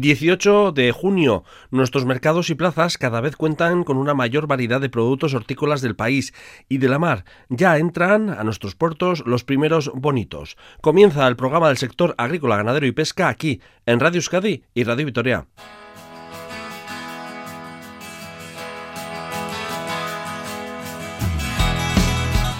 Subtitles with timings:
[0.00, 1.44] 18 de junio.
[1.70, 5.96] Nuestros mercados y plazas cada vez cuentan con una mayor variedad de productos hortícolas del
[5.96, 6.32] país
[6.68, 7.24] y de la mar.
[7.48, 10.56] Ya entran a nuestros puertos los primeros bonitos.
[10.80, 15.06] Comienza el programa del sector agrícola, ganadero y pesca aquí en Radio Euskadi y Radio
[15.06, 15.46] Vitoria.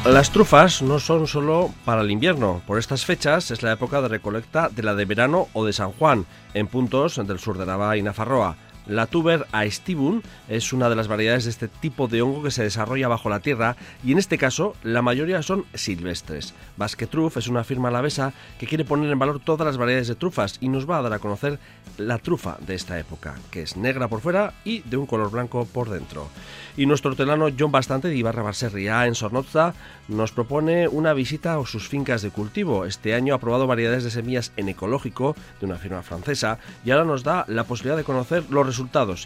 [0.09, 2.63] Las trufas no son solo para el invierno.
[2.67, 5.93] Por estas fechas es la época de recolecta de la de verano o de San
[5.93, 6.25] Juan,
[6.55, 8.57] en puntos del sur de Navarra y Nafarroa.
[8.89, 12.63] La tuber aestivum es una de las variedades de este tipo de hongo que se
[12.63, 16.55] desarrolla bajo la tierra y en este caso la mayoría son silvestres.
[16.79, 17.07] Basque
[17.37, 20.71] es una firma alavesa que quiere poner en valor todas las variedades de trufas y
[20.71, 21.59] nos va a dar a conocer
[21.99, 25.67] la trufa de esta época, que es negra por fuera y de un color blanco
[25.67, 26.29] por dentro.
[26.77, 29.75] Y nuestro hortelano John Bastante de Ibarra Barserria en Sornoza
[30.07, 32.87] nos propone una visita a sus fincas de cultivo.
[32.87, 37.05] Este año ha probado variedades de semillas en ecológico de una firma francesa y ahora
[37.05, 38.78] nos da la posibilidad de conocer los resultados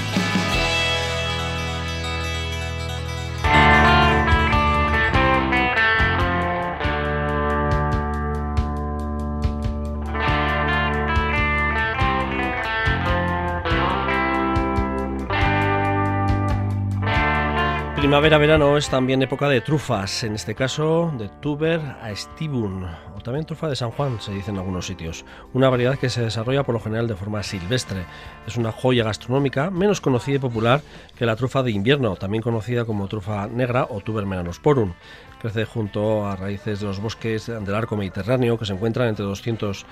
[18.07, 23.45] Primavera-verano es también época de trufas, en este caso de tuber a estibun, o también
[23.45, 25.25] trufa de San Juan, se dice en algunos sitios.
[25.55, 28.05] Una variedad que se desarrolla por lo general de forma silvestre.
[28.47, 30.83] Es una joya gastronómica menos conocida y popular
[31.19, 34.93] que la trufa de invierno, también conocida como trufa negra o tuber melanosporum.
[35.41, 39.85] Crece junto a raíces de los bosques del arco mediterráneo que se encuentran entre 200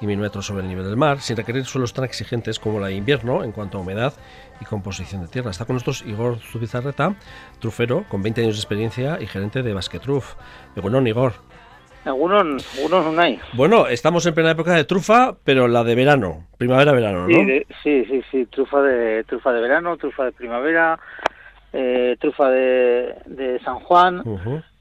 [0.00, 2.88] y 1000 metros sobre el nivel del mar, sin requerir suelos tan exigentes como la
[2.88, 4.12] de invierno en cuanto a humedad
[4.60, 5.50] y composición de tierra.
[5.50, 7.14] Está con nosotros Igor Zubizarreta,
[7.58, 10.34] trufero, con 20 años de experiencia y gerente de Basquetruf.
[10.76, 11.32] Bueno, Igor.
[12.04, 13.38] Algunos, no hay.
[13.52, 17.44] Bueno, estamos en plena época de trufa, pero la de verano, primavera-verano, ¿no?
[17.82, 20.98] Sí, sí, sí, trufa de trufa de verano, trufa de primavera,
[21.74, 24.22] eh, trufa de, de San Juan.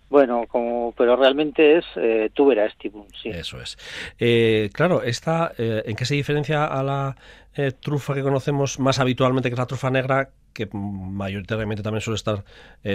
[0.10, 3.30] Bueno, como, pero realmente es eh, tubera estibum, sí.
[3.30, 3.78] Eso es.
[4.18, 7.16] Eh, claro, esta, eh, ¿en qué se diferencia a la
[7.60, 12.16] eh, trufa que conocemos más habitualmente, que es la trufa negra, que mayoritariamente también suele
[12.16, 12.44] estar,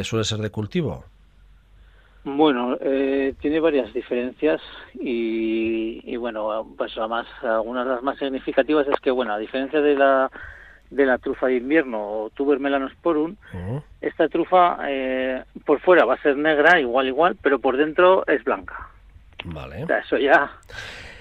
[0.02, 1.04] suele ser de cultivo?
[2.24, 2.78] Bueno,
[3.40, 4.60] tiene varias diferencias
[4.94, 9.80] y, y, bueno, pues además algunas de las más significativas es que, bueno, a diferencia
[9.80, 10.30] de la
[10.94, 13.36] de la trufa de invierno o tuber melanosporum,
[14.00, 18.42] esta trufa eh, por fuera va a ser negra, igual, igual, pero por dentro es
[18.44, 18.88] blanca.
[19.44, 19.84] Vale.
[20.04, 20.50] eso ya,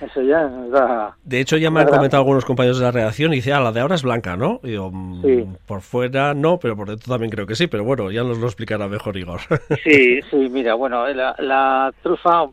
[0.02, 3.54] eso ya De hecho, ya me han comentado algunos compañeros de la redacción y dice,
[3.54, 4.60] ah, la de ahora es blanca, ¿no?
[4.64, 8.12] Y digo, mm, por fuera no, pero por dentro también creo que sí, pero bueno,
[8.12, 9.42] ya nos lo explicará mejor Igor.
[9.84, 12.46] Sí, sí, mira, bueno, la, trufa,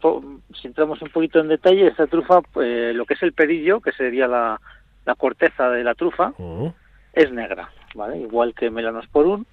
[0.60, 3.92] si entramos un poquito en detalle, esta trufa, pues, lo que es el perillo, que
[3.92, 4.60] sería la,
[5.18, 6.32] corteza de la trufa,
[7.12, 8.18] es negra, ¿vale?
[8.18, 9.44] Igual que Melanosporum,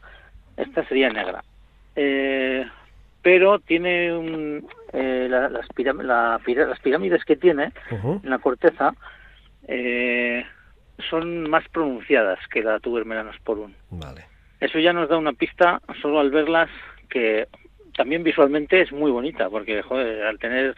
[0.55, 1.43] esta sería negra.
[1.95, 2.63] Eh,
[3.27, 5.67] pero tiene un, eh, las,
[6.79, 8.93] pirámides que tiene en la corteza
[9.67, 10.45] eh,
[11.09, 13.73] son más pronunciadas que la tuber melanosporum.
[13.89, 14.23] Vale.
[14.61, 16.69] Eso ya nos da una pista solo al verlas
[17.09, 17.49] que
[17.97, 20.73] también visualmente es muy bonita porque joder, al tener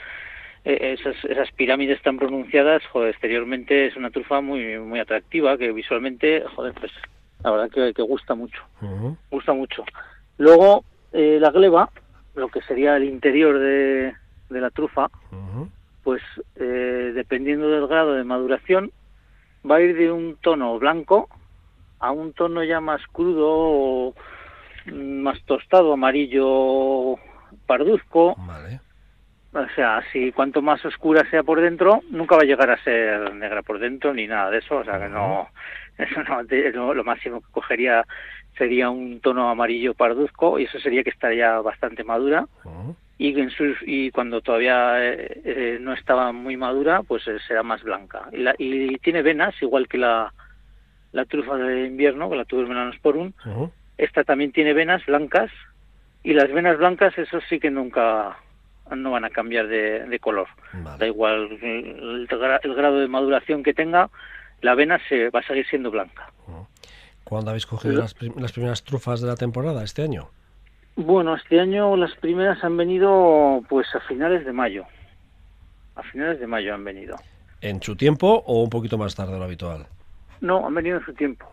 [0.63, 6.43] esas, esas pirámides tan pronunciadas, joder, exteriormente es una trufa muy muy atractiva que visualmente,
[6.55, 6.91] joder, pues
[7.43, 8.63] la verdad que, que gusta mucho,
[9.29, 9.85] gusta mucho.
[10.39, 11.91] Luego eh, la gleba,
[12.35, 14.13] lo que sería el interior de,
[14.49, 15.09] de la trufa,
[16.03, 16.21] pues
[16.55, 18.91] eh, dependiendo del grado de maduración,
[19.69, 21.29] va a ir de un tono blanco
[21.99, 24.15] a un tono ya más crudo, o
[24.93, 27.15] más tostado, amarillo,
[27.67, 28.35] parduzco.
[28.37, 28.79] Vale
[29.51, 33.33] o sea, si cuanto más oscura sea por dentro, nunca va a llegar a ser
[33.33, 34.77] negra por dentro ni nada de eso.
[34.77, 35.49] O sea, que no,
[35.97, 36.21] eso
[36.73, 38.05] no, lo máximo que cogería
[38.59, 42.45] sería un tono amarillo parduzco y eso sería que estaría bastante madura.
[43.17, 43.51] Y, en
[43.85, 48.29] y cuando todavía eh, eh, no estaba muy madura, pues eh, será más blanca.
[48.31, 50.31] Y, y, tiene venas, igual que la,
[51.11, 53.33] la trufa de invierno, que la tuber melanosporum,
[53.97, 55.51] Esta también tiene venas blancas
[56.23, 58.37] y las venas blancas, eso sí que nunca
[58.95, 60.47] no van a cambiar de, color.
[60.97, 64.09] Da igual el, grado de maduración que tenga,
[64.61, 66.31] la vena se va a seguir siendo blanca.
[67.29, 70.29] ¿Cuándo habéis cogido las, las primeras trufas de la temporada este año?
[70.95, 74.83] Bueno, este año las primeras han venido pues a finales de mayo.
[75.95, 77.15] A finales de mayo han venido.
[77.61, 79.85] ¿En su tiempo o un poquito más tarde de lo habitual?
[80.41, 81.45] No, han venido en su tiempo.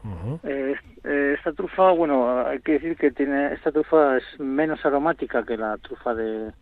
[0.45, 0.75] Eh,
[1.05, 5.59] eh, esta trufa, bueno, hay que decir que tiene esta trufa es menos aromática que
[5.59, 6.53] la trufa de,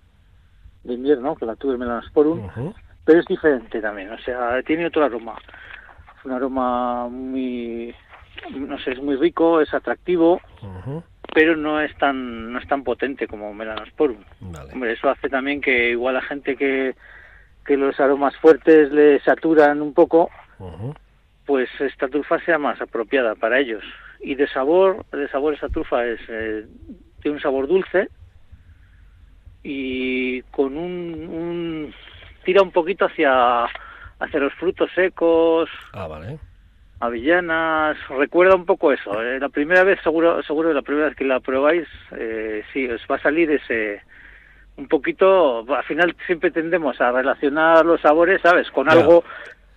[0.85, 2.51] invierno, que la tuve Melanosporum,
[3.05, 5.37] pero es diferente también, o sea, tiene otro aroma.
[6.19, 7.95] Es un aroma muy,
[8.51, 10.41] no sé, es muy rico, es atractivo,
[11.33, 14.19] pero no es tan no es tan potente como Melanosporum.
[14.73, 16.95] Hombre, eso hace también que igual la gente que,
[17.65, 20.31] que los aromas fuertes le saturan un poco,
[21.47, 23.85] pues esta trufa sea más apropiada para ellos.
[24.21, 26.67] Y de sabor, de sabor esta trufa es eh,
[27.21, 28.09] tiene un sabor dulce
[29.63, 31.95] y con un, un
[32.45, 35.69] tira un poquito hacia hacia los frutos secos.
[35.93, 36.39] Ah, vale
[37.01, 39.23] avellanas, recuerda un poco eso.
[39.23, 39.39] ¿eh?
[39.39, 41.87] La primera vez, seguro, seguro la primera vez que la probáis,
[42.17, 44.01] eh, sí, os va a salir ese,
[44.77, 48.71] un poquito, al final siempre tendemos a relacionar los sabores, ¿sabes?
[48.71, 49.25] Con algo,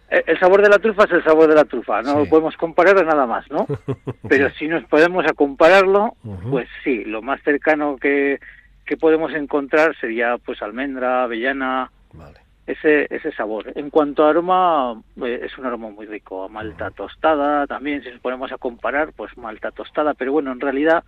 [0.09, 2.55] eh, el sabor de la trufa es el sabor de la trufa, no lo podemos
[2.55, 3.67] comparar a nada más, ¿no?
[4.29, 6.15] Pero si nos podemos a compararlo,
[6.49, 8.39] pues sí, lo más cercano que,
[8.85, 13.71] que podemos encontrar sería pues almendra, avellana, vale ese, ese sabor.
[13.75, 16.47] En cuanto a aroma, eh, es un aroma muy rico.
[16.49, 21.03] Malta tostada, también si nos ponemos a comparar, pues malta tostada, pero bueno, en realidad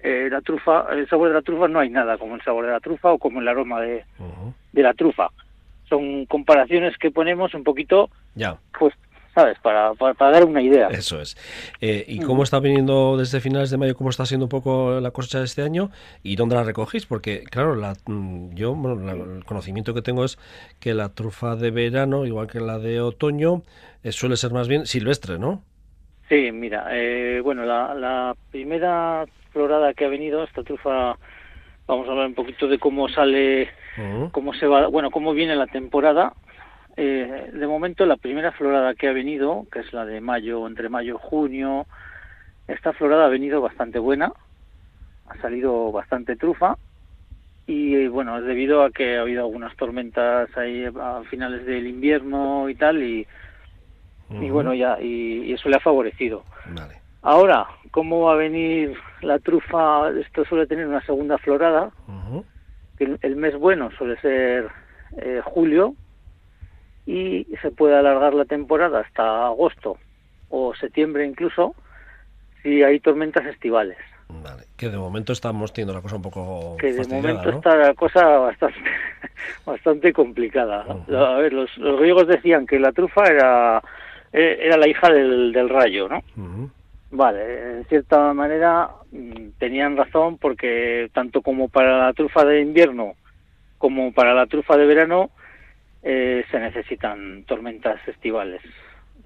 [0.00, 2.72] eh, la trufa, el sabor de la trufa no hay nada como el sabor de
[2.72, 4.04] la trufa o como el aroma de,
[4.72, 5.28] de la trufa.
[5.88, 8.58] Son comparaciones que ponemos un poquito, ya.
[8.78, 8.94] pues
[9.38, 9.58] ¿sabes?
[9.60, 10.88] Para, para, dar una idea.
[10.88, 11.36] Eso es.
[11.80, 15.12] Eh, ¿Y cómo está viniendo desde finales de mayo, cómo está siendo un poco la
[15.12, 15.90] cosecha de este año
[16.24, 17.06] y dónde la recogéis?
[17.06, 20.38] Porque, claro, la, mm, yo, bueno, el conocimiento que tengo es
[20.80, 23.62] que la trufa de verano, igual que la de otoño,
[24.02, 25.62] eh, suele ser más bien silvestre, ¿no?
[26.28, 31.16] Sí, mira, eh, bueno, la, la primera florada que ha venido, esta trufa,
[31.86, 33.70] vamos a hablar un poquito de cómo sale,
[34.32, 36.34] cómo se va, bueno, cómo viene la temporada.
[37.00, 40.88] Eh, de momento la primera florada que ha venido, que es la de mayo, entre
[40.88, 41.86] mayo y junio,
[42.66, 44.32] esta florada ha venido bastante buena,
[45.28, 46.76] ha salido bastante trufa
[47.68, 52.68] y bueno, es debido a que ha habido algunas tormentas ahí a finales del invierno
[52.68, 53.24] y tal y,
[54.30, 56.42] y bueno, ya, y, eso le ha favorecido.
[57.22, 60.10] Ahora, ¿cómo va a venir la trufa?
[60.18, 61.92] Esto suele tener una segunda florada,
[62.96, 64.68] que el, mes bueno suele ser
[65.18, 65.94] eh, julio,
[67.08, 69.96] y se puede alargar la temporada hasta agosto
[70.50, 71.74] o septiembre incluso
[72.62, 73.96] si hay tormentas estivales.
[74.28, 77.94] Vale, que de momento estamos teniendo la cosa un poco que de momento está la
[77.94, 78.78] cosa bastante
[79.64, 80.84] bastante complicada.
[81.08, 83.82] A ver, los, griegos decían que la trufa era
[84.30, 86.22] e, era la hija del, del rayo, ¿no?
[87.10, 93.14] Vale, en cierta manera mm, tenían razón porque tanto como para la trufa de invierno
[93.78, 95.30] como para la trufa de verano
[96.02, 98.62] eh, se necesitan tormentas estivales.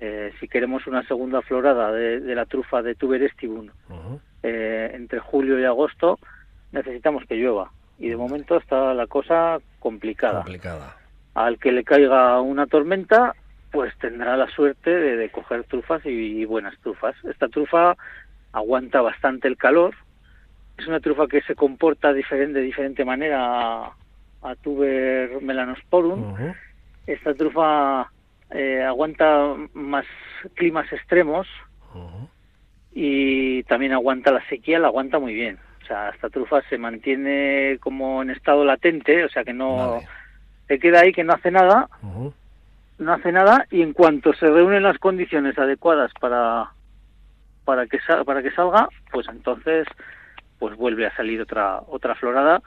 [0.00, 3.30] Eh, si queremos una segunda florada de, la trufa de Tuber
[4.42, 6.18] eh, entre julio y agosto,
[6.72, 7.70] necesitamos que llueva.
[7.98, 10.42] Y de momento está la cosa complicada.
[10.42, 10.96] complicada.
[11.34, 13.34] Al que le caiga una tormenta,
[13.70, 17.14] pues tendrá la suerte de, coger trufas y, buenas trufas.
[17.24, 17.96] Esta trufa
[18.52, 19.94] aguanta bastante el calor.
[20.78, 23.96] Es una trufa que se comporta diferente, de diferente manera a
[24.62, 26.34] tuber melanosporum.
[27.06, 28.10] Esta trufa
[28.50, 30.04] eh, aguanta más
[30.54, 31.46] climas extremos
[32.94, 35.58] y también aguanta la sequía, la aguanta muy bien.
[35.82, 40.00] O sea, esta trufa se mantiene como en estado latente, o sea que no
[40.68, 41.88] se queda ahí que no hace nada,
[42.98, 46.70] no hace nada y en cuanto se reúnen las condiciones adecuadas para
[47.64, 49.86] para que para que salga, pues entonces
[50.58, 52.62] pues vuelve a salir otra otra florada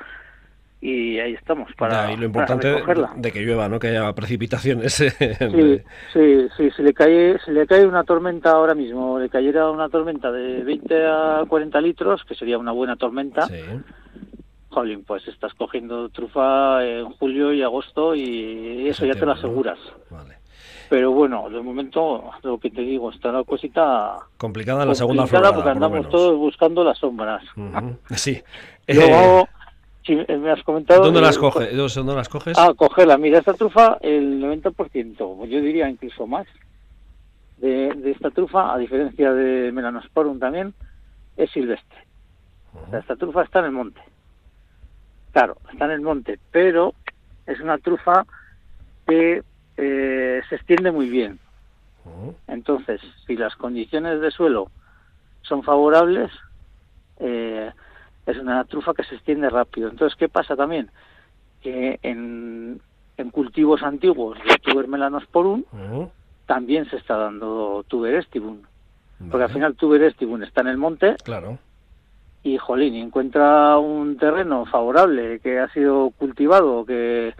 [0.82, 2.75] y ahí estamos para y lo importante
[3.15, 5.10] de que llueva no que haya precipitaciones sí,
[6.13, 9.89] sí sí si le cae si le cae una tormenta ahora mismo le cayera una
[9.89, 13.60] tormenta de 20 a 40 litros que sería una buena tormenta sí.
[14.70, 19.79] Jolín, pues estás cogiendo trufa en julio y agosto y eso ya te lo aseguras
[20.10, 20.36] vale.
[20.89, 24.17] Pero bueno, de momento, lo que te digo, está una cosita...
[24.38, 27.44] Complicada en la segunda florada, porque andamos todos buscando las sombras.
[28.15, 28.41] Sí.
[28.88, 29.48] Luego,
[30.05, 31.03] Sí, me has comentado...
[31.03, 31.75] ¿Dónde las, coges?
[31.95, 32.57] ¿Dónde las coges?
[32.59, 33.17] Ah, cogerla.
[33.17, 36.45] Mira, esta trufa, el 90%, yo diría incluso más,
[37.57, 40.75] de, esta trufa, a diferencia de Melanosporum también,
[41.38, 41.97] es silvestre.
[42.91, 44.01] sea, esta trufa está en el monte.
[45.31, 46.93] Claro, está en el monte, pero
[47.47, 48.25] es una trufa
[49.07, 49.43] que
[49.77, 51.39] eh, se extiende muy bien.
[52.47, 54.69] Entonces, si las condiciones de suelo
[55.41, 56.31] son favorables,
[57.19, 57.71] eh,
[58.25, 59.89] es una trufa que se extiende rápido.
[59.89, 60.89] Entonces, ¿qué pasa también?
[61.62, 62.82] Que en,
[63.17, 65.63] en cultivos antiguos de tuber melanosporum
[66.46, 68.60] también se está dando tuber estibum.
[69.32, 71.15] Porque al final tuber estibum está en el monte.
[71.24, 71.58] Claro.
[72.44, 77.34] Y jolín, encuentra un terreno favorable que ha sido cultivado, que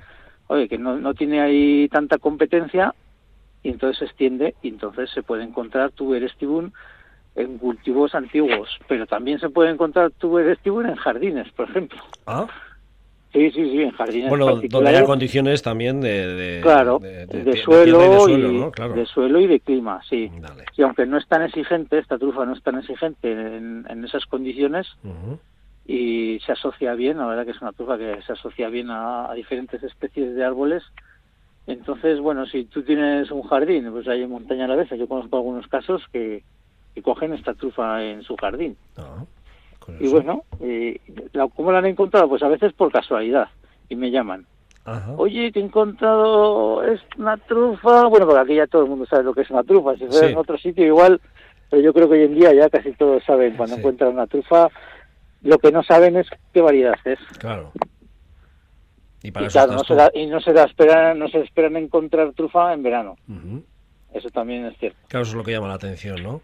[0.48, 2.94] oye, que no, no tiene ahí tanta competencia
[3.62, 6.72] y entonces se extiende y entonces se puede encontrar tuber estibum
[7.36, 12.00] en cultivos antiguos, pero también se puede encontrar tuber estibum en jardines, por ejemplo.
[12.26, 12.48] Ah.
[13.34, 17.44] Sí, sí, sí, en jardines Bueno, donde haya condiciones también de, de, Claro, de, de,
[17.44, 18.72] de- de suelo, y de suelo, y, ¿no?
[18.72, 18.94] Claro.
[18.94, 20.32] de suelo y de clima, sí.
[20.40, 20.64] Dale.
[20.78, 24.26] Y aunque no es tan exigente, esta trufa no es tan exigente en, en esas
[24.26, 24.88] condiciones
[25.86, 29.30] y se asocia bien, la verdad que es una trufa que se asocia bien a,
[29.30, 30.84] a diferentes especies de árboles.
[31.68, 35.36] Entonces, bueno, si tú tienes un jardín, pues hay montaña a la vez, yo conozco
[35.36, 36.44] algunos casos que,
[36.96, 38.78] que cogen esta trufa en su jardín.
[38.98, 39.24] Ah,
[40.00, 41.00] Y bueno, eh,
[41.56, 42.28] ¿cómo la han encontrado?
[42.30, 43.50] Pues a veces por casualidad
[43.90, 44.48] y me llaman.
[44.86, 45.14] Ajá.
[45.18, 48.06] Oye, que he encontrado es una trufa.
[48.08, 49.94] Bueno, porque aquí ya todo el mundo sabe lo que es una trufa.
[49.98, 50.34] Si fuera Sí.
[50.34, 51.20] en otro sitio igual,
[51.70, 53.80] pero yo creo que hoy en día ya casi todos saben cuando Sí.
[53.82, 54.70] encuentran una trufa.
[55.42, 57.20] Lo que no saben es qué variedad es.
[57.40, 57.72] Claro.
[59.22, 61.42] Y para Y eso claro, no se, da- y no se, da esperan, no se
[61.42, 63.18] esperan encontrar trufa en verano.
[64.14, 64.98] Eso también es cierto.
[65.10, 66.42] Claro, eso es lo que llama la atención, ¿no?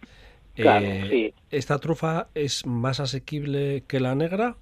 [0.62, 1.34] Claro, Eh, sí.
[1.50, 4.56] ¿Esta trufa es más asequible que la negra?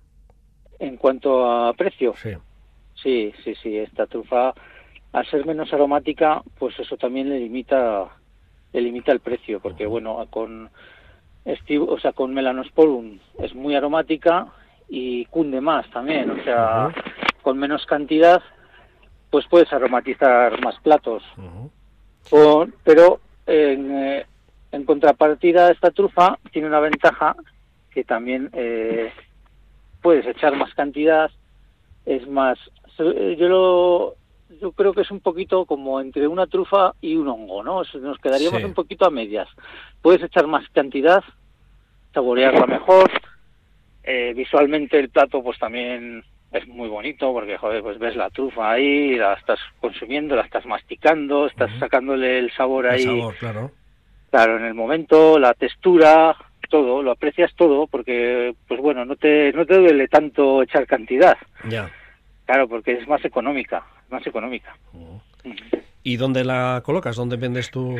[0.80, 2.32] En cuanto a precio, Sí.
[2.96, 3.78] sí, sí, sí.
[3.78, 4.54] Esta trufa,
[5.12, 8.08] al ser menos aromática, pues eso también le limita,
[8.74, 10.70] le limita el precio, porque bueno, con
[11.90, 14.48] o sea, con melanosporum es muy aromática
[14.88, 16.94] y cunde más también, o sea,
[17.42, 18.42] con menos cantidad,
[19.32, 21.24] pues puedes aromatizar más platos.
[22.30, 24.26] Con- pero en, eh,
[24.72, 27.36] en contrapartida esta trufa tiene una ventaja
[27.92, 29.12] que también eh,
[30.02, 31.32] puedes echar más cantidad
[32.06, 32.58] es más
[32.98, 34.16] se- yo lo
[34.62, 38.18] yo creo que es un poquito como entre una trufa y un hongo no nos
[38.20, 38.66] quedaríamos Sí.
[38.66, 39.48] un poquito a medias
[40.02, 41.24] puedes echar más cantidad
[42.14, 43.10] saborearla mejor
[44.04, 48.72] eh, visualmente el plato pues también es muy bonito porque joder pues ves la trufa
[48.72, 53.72] ahí la estás consumiendo la estás masticando estás sacándole el sabor El ahí sabor, claro.
[54.30, 56.36] Claro en el momento la textura
[56.70, 61.36] todo lo aprecias todo porque pues bueno no te no te duele tanto echar cantidad
[61.68, 61.90] Ya.
[62.46, 64.76] claro porque es más económica más económica.
[66.04, 67.16] ¿Y dónde la colocas?
[67.16, 67.96] ¿Dónde vendes tú?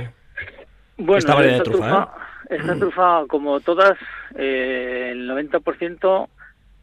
[0.98, 2.14] Bueno, Esta variedad de trufa,
[2.50, 3.98] esta trufa, como todas,
[4.36, 6.28] eh, el 90%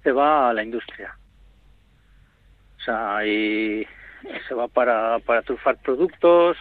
[0.02, 1.16] se va a la industria.
[2.78, 3.84] O sea, y
[4.46, 6.56] se va para, para trufar productos,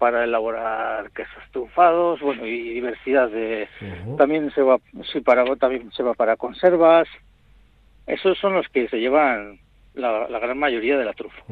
[0.00, 3.68] para elaborar quesos trufados, bueno, y diversidad de...
[4.16, 4.78] También se va,
[5.12, 7.06] sí, para, también se va para conservas.
[8.06, 9.60] Esos son los que se llevan
[9.92, 11.42] la, la gran mayoría de la trufa.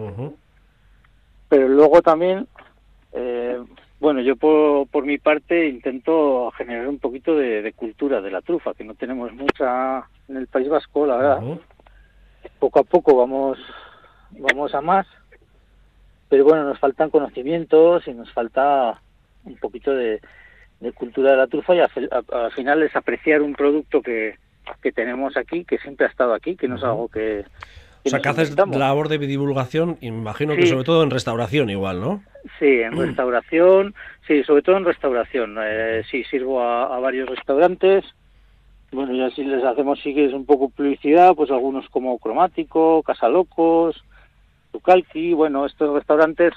[1.51, 2.49] Pero luego también,
[3.13, 3.63] eh,
[4.01, 8.41] bueno, yo por, por mi parte intento generar un poquito de, de cultura de la
[8.41, 11.43] trufa, que no tenemos mucha en el País Vasco, la verdad.
[12.59, 13.59] Poco a poco vamos,
[14.31, 15.07] vamos a más,
[16.29, 19.01] pero bueno, nos faltan conocimientos y nos falta
[19.45, 20.21] un poquito de,
[20.81, 24.37] de cultura de la trufa y al, final es apreciar un producto que,
[24.83, 27.45] que tenemos aquí, que siempre ha estado aquí, que no es algo que...
[28.05, 32.23] O sea, que haces labor de divulgación, imagino que sobre todo en restauración igual, ¿no?
[32.59, 33.95] Sí, en restauración,
[34.27, 35.57] sí, sobre todo en restauración.
[35.61, 38.05] Eh, sí, sirvo a, a varios restaurantes.
[38.93, 43.03] Bueno, y así les hacemos, sí que es un poco publicidad, pues algunos como Cromático,
[43.03, 44.03] Casalocos,
[44.73, 46.53] Tucalqui, bueno, estos restaurantes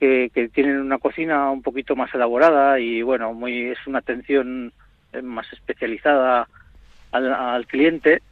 [0.00, 4.72] que, que tienen una cocina un poquito más elaborada y bueno, muy es una atención
[5.12, 6.48] eh, más especializada
[7.12, 8.22] al, al cliente.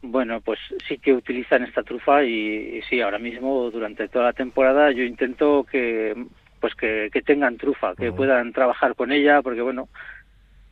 [0.00, 0.58] Bueno, pues
[0.88, 5.02] sí que utilizan esta trufa y, y sí, ahora mismo durante toda la temporada yo
[5.02, 6.14] intento que
[6.60, 9.88] pues que, que tengan trufa, que puedan trabajar con ella, porque bueno,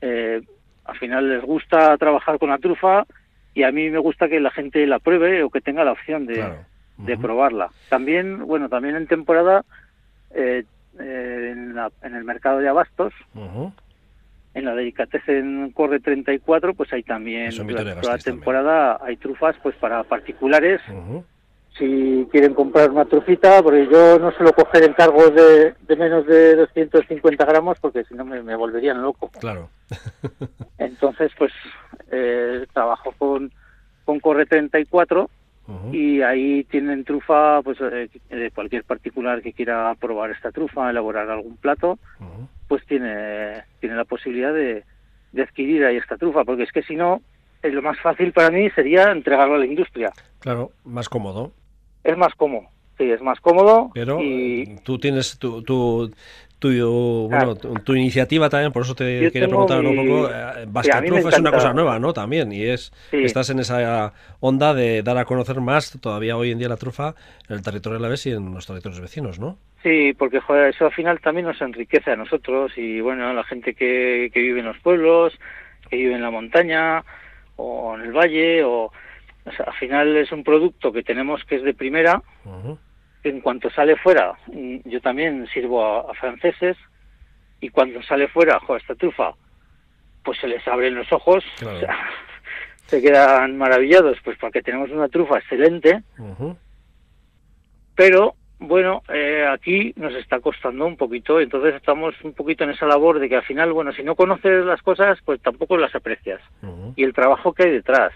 [0.00, 0.40] eh,
[0.84, 3.04] al final les gusta trabajar con la trufa
[3.54, 6.26] y a mí me gusta que la gente la pruebe o que tenga la opción
[6.26, 6.64] de, Claro.
[7.06, 7.70] De probarla.
[7.88, 9.64] También, bueno, también en temporada
[10.34, 10.64] eh,
[10.98, 13.72] eh, en, la- en el mercado de abastos Ujú.
[14.54, 18.22] en la Delicatessen Corre 34, pues hay también, durante toda la también.
[18.22, 20.80] temporada, hay trufas pues para particulares,
[21.78, 26.56] si quieren comprar una trufita, porque yo no suelo coger encargos de, de menos de
[26.56, 29.30] 250 gramos, porque si no me, me volverían loco.
[29.40, 29.70] Claro.
[30.78, 31.52] Entonces, pues
[32.10, 33.52] eh, trabajo con,
[34.04, 35.30] con Corre 34
[35.92, 41.56] y ahí tienen trufa, pues eh, cualquier particular que quiera probar esta trufa, elaborar algún
[41.56, 41.98] plato,
[42.68, 44.84] pues tiene, tiene la posibilidad de,
[45.32, 47.20] de adquirir ahí esta trufa, porque es que si no,
[47.62, 50.12] eh, lo más fácil para mí sería entregarlo a la industria.
[50.40, 51.52] Claro, más cómodo.
[52.02, 53.90] Es más cómodo, sí, es más cómodo.
[53.94, 54.76] Pero y...
[54.84, 56.10] tú tienes tu,
[56.60, 60.30] tu, bueno, tu, iniciativa también, por eso te quería preguntar un poco.
[60.30, 62.12] Eh, Basquetruf es una cosa nueva, ¿no?
[62.12, 66.58] También, y es estás en esa onda de dar a conocer más todavía hoy en
[66.58, 67.14] día la trufa
[67.48, 69.58] en el territorio de la vez y en los territorios vecinos, ¿no?
[69.82, 73.44] Sí, porque joder, eso al final también nos enriquece a nosotros y bueno, a la
[73.44, 75.32] gente que, que vive en los pueblos,
[75.88, 77.02] que vive en la montaña
[77.56, 78.92] o en el valle o,
[79.44, 82.22] al final es un producto que tenemos que es de primera.
[83.22, 86.76] En cuanto sale fuera, mm, yo también sirvo a, franceses
[87.60, 89.34] y cuando sale fuera, joder, esta trufa,
[90.24, 91.44] pues se les abren los ojos,
[92.86, 96.02] se quedan maravillados, pues porque tenemos una trufa excelente,
[97.94, 102.86] pero bueno, eh, aquí nos está costando un poquito, entonces estamos un poquito en esa
[102.86, 106.40] labor de que al final, bueno, si no conoces las cosas, pues tampoco las aprecias.
[106.94, 108.12] Y el trabajo que hay detrás,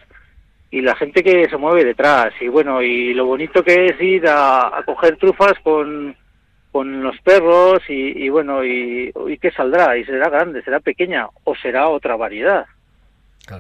[0.71, 4.25] y la gente que se mueve detrás, y bueno, y lo bonito que es ir
[4.29, 6.17] a, coger trufas con,
[6.73, 11.55] con los perros, y, bueno, y, y qué saldrá, y será grande, será pequeña, o
[11.55, 12.67] será otra variedad,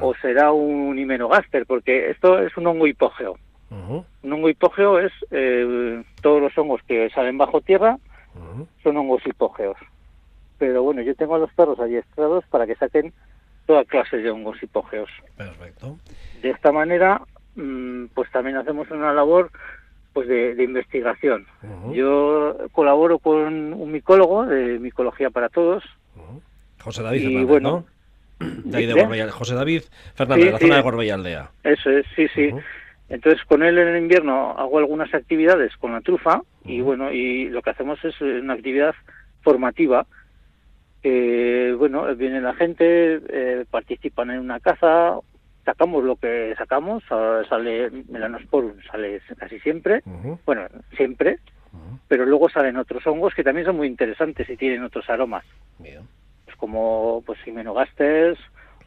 [0.01, 3.37] o será un himenogaster, porque esto es un hongo hipógeo.
[4.23, 7.99] Un hongo hipógeo es eh, todos los hongos que salen bajo tierra
[8.83, 9.77] son hongos hipógeos.
[10.59, 13.13] Pero bueno, yo tengo a los perros adiestrados para que saquen
[13.67, 15.11] toda clase de hongos hipógeos.
[15.37, 15.99] Perfecto.
[16.43, 17.21] De esta manera,
[17.57, 19.51] mm, pues también hacemos una labor
[20.13, 21.45] pues de, investigación.
[21.93, 25.83] Yo colaboro con un micólogo de micología para todos.
[26.81, 27.85] José David y, bueno,
[28.39, 29.83] De ahí de José David
[30.15, 31.51] Fernández, de la zona de Gorbella Aldea.
[31.65, 32.51] Eso es, sí, sí.
[33.09, 37.49] Entonces con él en el invierno hago algunas actividades con la trufa y bueno, y
[37.49, 38.95] lo que hacemos es una actividad
[39.43, 40.07] formativa.
[41.05, 45.19] Que bueno, viene la gente, eh, participan en una caza,
[45.63, 50.03] sacamos lo que sacamos, sale melanosporum, sale casi siempre,
[50.47, 50.63] bueno,
[50.97, 51.41] siempre,
[52.09, 55.45] pero luego salen otros hongos que también son muy interesantes y tienen otros aromas.
[56.47, 58.39] Pues como pues himenogasters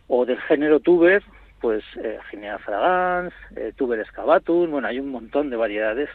[0.08, 1.22] o del género tuber,
[1.62, 6.10] pues eh, Ginea fragans, eh, Tuber excavatum, bueno, hay un montón de variedades.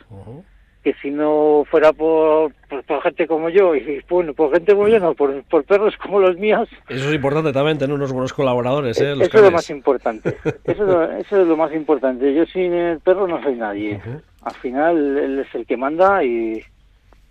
[0.83, 2.53] Que si no fuera por,
[2.87, 6.18] por, gente como yo, y bueno, por gente como yo, no, por, por perros como
[6.18, 6.68] los míos.
[6.88, 9.12] Eso es importante también, tener unos buenos colaboradores, ¿eh?
[9.12, 10.37] eso es lo más importante.
[10.64, 12.35] Eso, eso, es lo más importante.
[12.35, 14.01] Yo sin el perro no soy nadie.
[14.42, 16.61] Al final, él es el que manda y,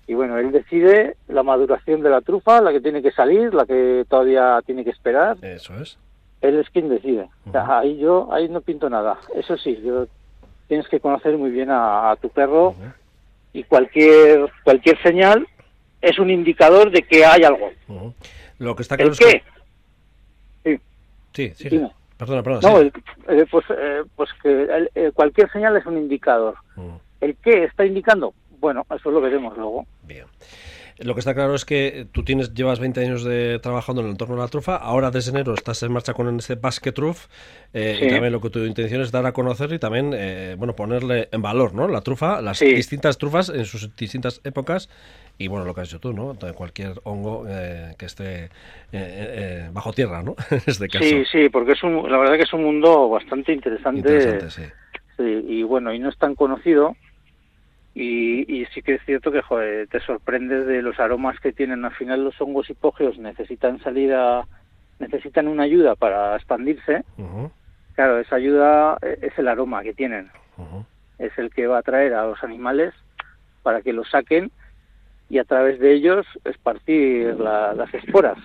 [0.08, 3.66] y bueno, él decide la maduración de la trufa, la que tiene que salir, la
[3.66, 5.36] que todavía tiene que esperar.
[5.42, 5.98] Eso es
[6.42, 7.30] él es quien decide.
[7.54, 9.18] ahí yo ahí no pinto nada.
[9.36, 10.08] Eso sí, yo,
[10.68, 12.76] tienes que conocer muy bien a, tu perro
[13.54, 15.48] y cualquier cualquier señal
[16.02, 17.72] es un indicador de que hay algo.
[18.58, 19.44] Lo que está claro ¿El qué?
[20.64, 20.80] Sí.
[21.34, 21.82] Sí, sí.
[22.18, 22.70] Perdona, perdona.
[22.70, 26.56] No, eh, pues, eh, pues que eh, cualquier señal es un indicador.
[27.20, 28.34] ¿El qué está indicando?
[28.60, 29.88] Bueno, eso lo veremos luego.
[30.04, 30.26] Bien.
[31.04, 34.12] Lo que está claro es que tú tienes, llevas 20 años de trabajando en el
[34.12, 37.28] entorno de la trufa, ahora desde enero estás en marcha con este Basket Truff
[37.74, 40.76] eh, y también lo que tu intención es dar a conocer y también eh, bueno
[40.76, 41.88] ponerle en valor ¿no?
[41.88, 44.90] la trufa, las distintas trufas en sus distintas épocas
[45.38, 46.38] y bueno, lo que has hecho tú, ¿no?
[46.54, 48.50] Cualquier hongo eh, que esté
[49.72, 50.36] bajo tierra, ¿no?
[50.68, 51.04] este caso.
[51.04, 54.02] Sí, sí, porque es un, la verdad que es un mundo bastante interesante.
[54.02, 54.64] Interesante, sí.
[55.18, 55.24] sí.
[55.48, 56.96] Y bueno, y no es tan conocido
[57.93, 59.41] y, sí que es cierto que
[59.89, 61.84] te sorprendes de los aromas que tienen.
[61.84, 64.47] Al final los hongos hipógeos necesitan salida,
[64.99, 67.04] necesitan una ayuda para expandirse.
[67.95, 70.30] Claro, esa ayuda es el aroma que tienen.
[71.19, 72.93] Es el que va a atraer a los animales
[73.62, 74.51] para que los saquen
[75.30, 78.38] y a través de ellos esparcir las esporas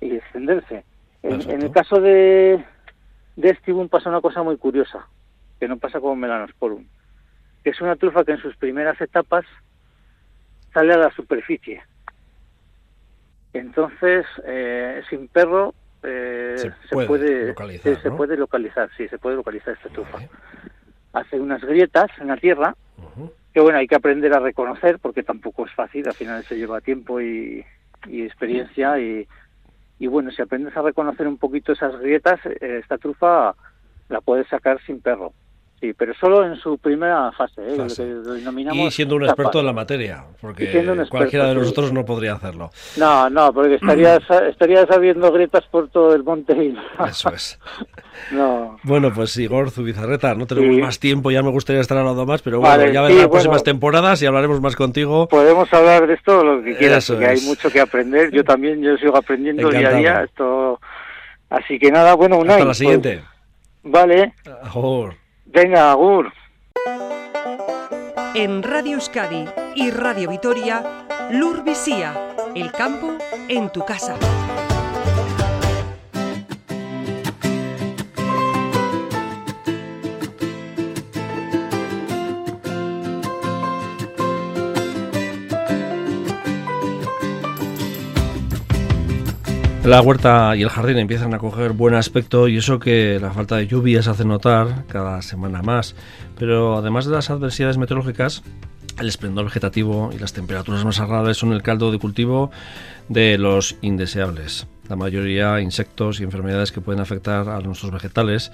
[0.00, 0.84] y extenderse.
[1.22, 2.64] En, el caso de,
[3.36, 5.06] de Estibum pasa una cosa muy curiosa,
[5.58, 6.86] que no pasa con Melanosporum
[7.62, 9.44] que es una trufa que en sus primeras etapas
[10.72, 11.82] sale a la superficie.
[13.52, 16.56] Entonces, eh, sin perro eh,
[16.88, 20.18] se, puede, localizar, se, puede localizar, sí, se puede localizar esta trufa.
[21.12, 22.74] Hace unas grietas en la tierra
[23.52, 26.80] que bueno hay que aprender a reconocer porque tampoco es fácil, al final se lleva
[26.80, 27.64] tiempo y,
[28.06, 29.26] experiencia y,
[29.98, 33.54] y, bueno si aprendes a reconocer un poquito esas grietas, eh, esta trufa
[34.08, 35.32] la puedes sacar sin perro
[35.80, 37.74] Sí, pero solo en su primera fase, ¿eh?
[37.76, 38.04] Fase.
[38.06, 39.32] Lo que denominamos Y siendo un etapa.
[39.42, 41.58] experto en la materia, porque experto, cualquiera de sí.
[41.60, 42.70] nosotros no podría hacerlo.
[42.98, 46.76] No, no, porque estarías, estarías habiendo grietas por todo el monte y.
[47.08, 47.58] Eso es.
[48.30, 48.76] no.
[48.82, 50.82] Bueno, pues Igor Zubizarreta, no tenemos Sí.
[50.82, 53.16] más tiempo, ya me gustaría estar hablando más, pero Vale, bueno, ya sí, verán las
[53.16, 53.30] bueno.
[53.30, 55.28] próximas temporadas y hablaremos más contigo.
[55.28, 58.30] Podemos hablar de esto lo que quieras, Eso porque hay mucho que aprender.
[58.32, 60.22] Yo también, yo sigo aprendiendo día a día.
[60.24, 60.78] Esto...
[61.48, 62.50] Así que nada, bueno, Unai.
[62.56, 63.22] Hasta la pues, siguiente.
[63.82, 65.14] vale, Agur.
[65.52, 66.32] Venga, Agur.
[68.34, 72.14] En Radio Euskadi y Radio Vitoria, Lur Visía,
[72.54, 74.16] el campo en tu casa.
[89.84, 93.56] La huerta y el jardín empiezan a coger buen aspecto y eso que la falta
[93.56, 95.94] de lluvias hace notar cada semana más.
[96.38, 98.42] Pero además de las adversidades meteorológicas,
[99.00, 102.50] el esplendor vegetativo y las temperaturas más agradables son el caldo de cultivo
[103.10, 104.68] de los indeseables.
[104.88, 108.50] La mayoría insectos y enfermedades que pueden afectar a nuestros vegetales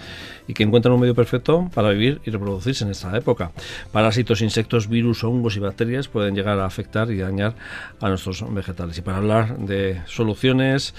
[0.47, 3.53] y que encuentran un medio perfecto para vivir y reproducirse en esta época.
[3.93, 7.55] Parásitos, insectos, virus, hongos y bacterias pueden llegar a afectar y dañar
[8.01, 8.99] a nuestros vegetales.
[8.99, 10.95] Y para hablar de soluciones,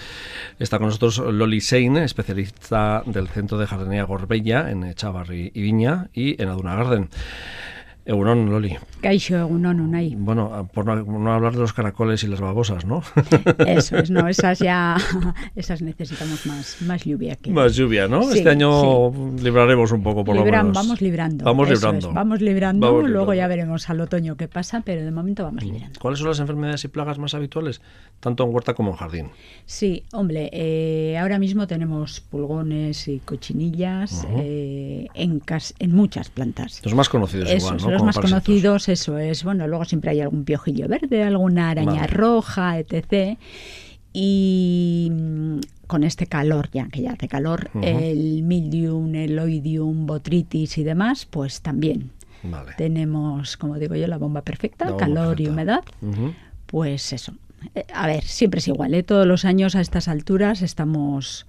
[0.57, 6.09] está con nosotros Loli Sein, especialista del Centro de Jardinería Gorbella en Chavarri y Viña
[6.13, 7.09] y en Aduna Garden.
[8.07, 8.77] Egunon, Loli.
[9.01, 10.15] Kaixo egunon unai.
[10.15, 13.03] Bueno, por no, no hablar de los caracoles y las babosas, ¿no?
[13.67, 14.95] Eso es, no, esas ya,
[15.57, 17.51] esas necesitamos más, más lluvia que.
[17.51, 18.23] Más lluvia, ¿no?
[18.23, 20.73] Sí, este año libraremos un poco, por Libran- lo menos.
[20.77, 21.43] Vamos librando.
[21.43, 22.07] Vamos librando.
[22.07, 23.33] es, vamos librando, Vamos luego librando.
[23.33, 25.99] ya veremos al otoño qué pasa, pero de momento vamos librando.
[25.99, 27.81] ¿Cuáles son las enfermedades y plagas más habituales,
[28.21, 29.27] tanto en huerta como en jardín?
[29.65, 35.41] Sí, hombre, eh, ahora mismo tenemos pulgones y cochinillas eh, en,
[35.93, 36.81] muchas plantas.
[36.85, 37.96] Los más conocidos Esos, igual, ¿no?
[37.97, 38.43] Los más parásitos.
[38.45, 39.43] conocidos, eso es.
[39.43, 42.07] Bueno, luego siempre hay algún piojillo verde, alguna araña Vale.
[42.07, 43.37] roja, etc.
[44.13, 47.85] Y mm, con este calor ya, que ya hace calor, Ujú.
[47.85, 52.11] el mildium, el oidium, botritis y demás, pues también
[52.43, 52.73] Vale.
[52.77, 55.83] tenemos, como digo yo, la bomba perfecta, La bomba calor y humedad.
[56.65, 57.33] Pues eso.
[57.75, 59.03] Eh, A ver, siempre es igual, ¿eh?
[59.03, 61.45] Todos los años a estas alturas estamos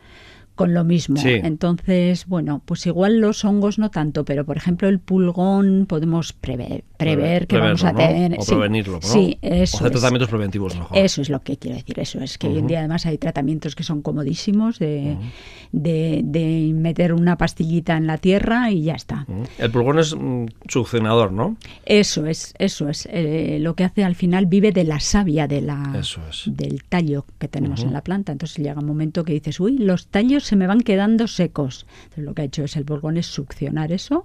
[0.59, 1.17] con lo mismo.
[1.19, 1.31] Sí.
[1.31, 6.83] Entonces, bueno, pues igual los hongos no tanto, pero por ejemplo el pulgón podemos prever,
[6.97, 8.37] prever que vamos a tener.
[8.37, 9.07] O sí, prevenirlo, ¿no?
[9.07, 9.77] Sí, eso.
[9.77, 10.01] O hacer es.
[10.01, 10.99] tratamientos preventivos mejor.
[10.99, 13.77] Eso es lo que quiero decir, eso es que hoy en día además hay tratamientos
[13.77, 15.17] que son comodísimos de,
[15.71, 19.27] de, de meter una pastillita en la tierra y ya está.
[19.59, 21.57] El pulgón es mm, succionador, ¿no?
[21.87, 23.09] Eso es, eso es.
[23.13, 26.43] Eh, lo que hace al final vive de la savia de la, Eso es.
[26.47, 28.33] del tallo que tenemos en la planta.
[28.33, 31.87] Entonces llega un momento que dices, uy, los tallos se me van quedando secos.
[32.05, 34.25] Entonces lo que ha hecho es el pulgón es succionar eso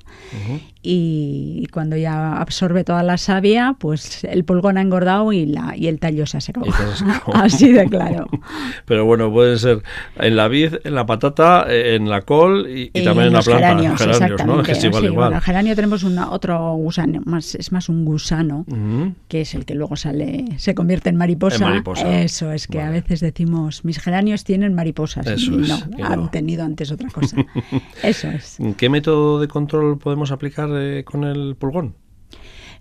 [0.82, 5.76] y, y cuando ya absorbe toda la savia, pues el pulgón ha engordado y, la,
[5.76, 6.66] y el tallo se ha secado.
[7.34, 8.28] Así de claro.
[8.86, 9.84] Pero bueno, puede ser
[10.18, 13.40] en la vid, en la patata, eh, en la col y, y también en la
[13.40, 13.68] los planta.
[13.68, 14.12] geranios, ¿no?
[14.12, 14.64] exactamente.
[14.64, 15.26] Que es igual, Sí, igual.
[15.28, 18.66] bueno, el geranio tenemos una, otro gusano, más, es más un gusano.
[19.28, 21.56] Que es el que luego sale, se convierte en mariposa.
[21.58, 22.22] En mariposa.
[22.22, 23.02] Eso es que a Vale.
[23.02, 25.26] veces decimos, mis geranios tienen mariposas.
[25.28, 25.78] Eso es, no,
[26.14, 27.38] han tenido antes otra cosa.
[28.04, 28.58] Eso es.
[28.78, 31.96] ¿Qué método de control podemos aplicar eh, con el pulgón?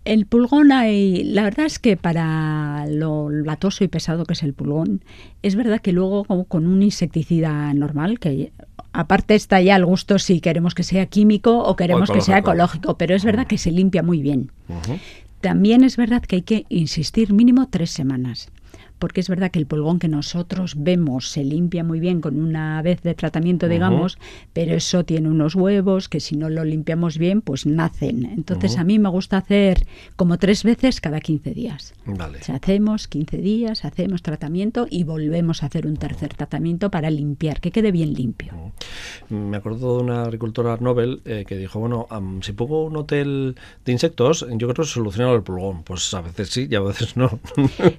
[0.04, 4.52] El pulgón hay, la verdad es que para lo latoso y pesado que es el
[4.52, 5.04] pulgón,
[5.42, 8.52] es verdad que luego como con un insecticida normal, que
[8.92, 12.98] aparte está ya al gusto si queremos que sea químico o queremos que sea ecológico.
[12.98, 14.50] pero es verdad que se limpia muy bien.
[15.40, 18.50] También es verdad que hay que insistir mínimo tres semanas,
[18.98, 22.80] porque es verdad que el pulgón que nosotros vemos se limpia muy bien con una
[22.82, 24.16] vez de tratamiento, digamos,
[24.52, 28.26] pero eso tiene unos huevos que si no lo limpiamos bien, pues nacen.
[28.26, 31.94] Entonces a mí me gusta hacer como tres veces cada 15 días.
[32.06, 32.38] Vale.
[32.38, 37.10] O sea, hacemos 15 días, hacemos tratamiento y volvemos a hacer un tercer tratamiento para
[37.10, 38.52] limpiar, que quede bien limpio.
[39.28, 42.06] Me acuerdo de una agricultora Nobel eh, que dijo, bueno,
[42.42, 45.82] si pongo un hotel de insectos, yo creo que se soluciona el pulgón.
[45.82, 47.40] Pues a veces sí y a veces no.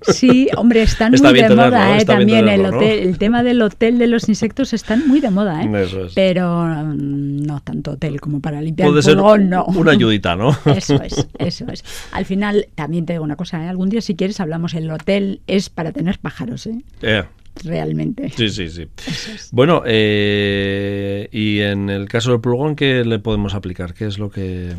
[0.02, 1.98] Sí, hombre, están Está muy de tenerlo, moda.
[2.00, 2.06] ¿eh?
[2.06, 5.84] También el, hotel, el tema del hotel de los insectos están muy de moda, ¿eh?
[5.84, 6.14] Eso es.
[6.14, 9.66] Pero mm, no tanto hotel como para limpiar Puede el ser pulgón, no.
[9.66, 10.58] una ayudita, ¿no?
[10.66, 11.84] Eso es, eso es.
[12.12, 13.68] Al final, también te digo una cosa, ¿eh?
[13.68, 16.82] algún día si quieres hablamos, el hotel es para tener pájaros, ¿eh?
[17.02, 17.24] Eh,
[17.64, 18.30] Realmente.
[18.36, 18.88] sí, sí, sí.
[19.06, 19.50] Es.
[19.52, 23.94] Bueno, eh, y en el caso del pulgón, ¿qué le podemos aplicar?
[23.94, 24.72] ¿Qué es lo que...?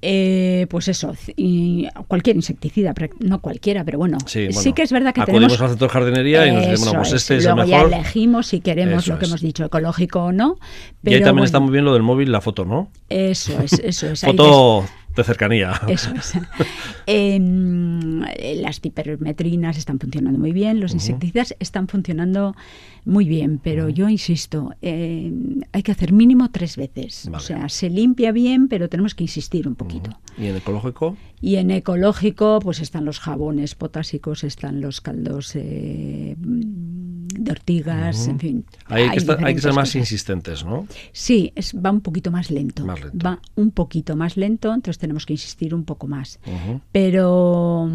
[0.00, 4.92] Eh, pues eso, y cualquier insecticida, no cualquiera, pero bueno, Sí, sí, bueno, que es
[4.92, 5.60] verdad que acudimos tenemos...
[5.60, 7.90] al centro de jardinería y nos dicen, bueno, pues es, este es el Luego mejor.
[7.90, 9.30] ya elegimos si queremos Eso lo que es.
[9.30, 10.56] hemos dicho, ecológico o no.
[11.02, 12.90] y ahí pero también está bueno, muy bien lo del móvil, la foto, ¿no?
[13.08, 14.20] Eso es, eso es.
[14.24, 14.84] Foto
[15.16, 15.72] de cercanía.
[15.88, 16.34] eso es.
[17.06, 18.20] Em,
[18.62, 22.54] las pipermetrinas están funcionando muy bien, los insecticidas están funcionando
[23.08, 27.24] muy bien, pero yo insisto, em, hay que hacer mínimo tres veces.
[27.26, 27.36] Vale.
[27.36, 30.10] O sea, se limpia bien, pero tenemos que insistir un poquito.
[30.36, 31.16] ¿Y en ecológico?
[31.40, 38.38] Y en ecológico, pues están los jabones potásicos, están los caldos eh, de ortigas, en
[38.38, 38.64] fin.
[38.86, 39.96] Hay, que estar- hay que ser más cosas.
[39.96, 40.86] insistentes, ¿no?
[41.12, 42.84] Sí, es, va un poquito más lento.
[42.84, 43.18] Más lento.
[43.24, 46.38] Va un poquito más lento, entonces tenemos que insistir un poco más.
[46.92, 47.88] Pero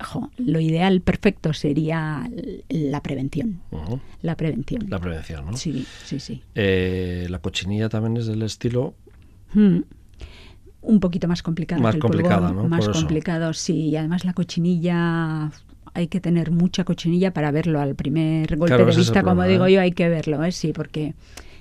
[0.00, 2.28] jo, lo ideal perfecto sería
[2.68, 3.60] la prevención.
[4.22, 4.86] La prevención.
[4.88, 5.56] La prevención, ¿no?
[5.56, 6.42] Sí, sí, sí.
[6.54, 8.94] Eh, la cochinilla también es del estilo
[9.54, 9.78] Mm.
[10.82, 11.82] Un poquito más complicado.
[11.82, 12.68] Más pulgón, ¿no?
[12.68, 13.88] Más complicado, sí.
[13.88, 15.50] Y además la cochinilla
[15.94, 19.46] hay que tener mucha cochinilla para verlo al primer golpe Claro, de vista, como problema,
[19.52, 19.72] digo ¿eh?
[19.72, 20.52] yo, hay que verlo, ¿eh?
[20.52, 21.14] sí, porque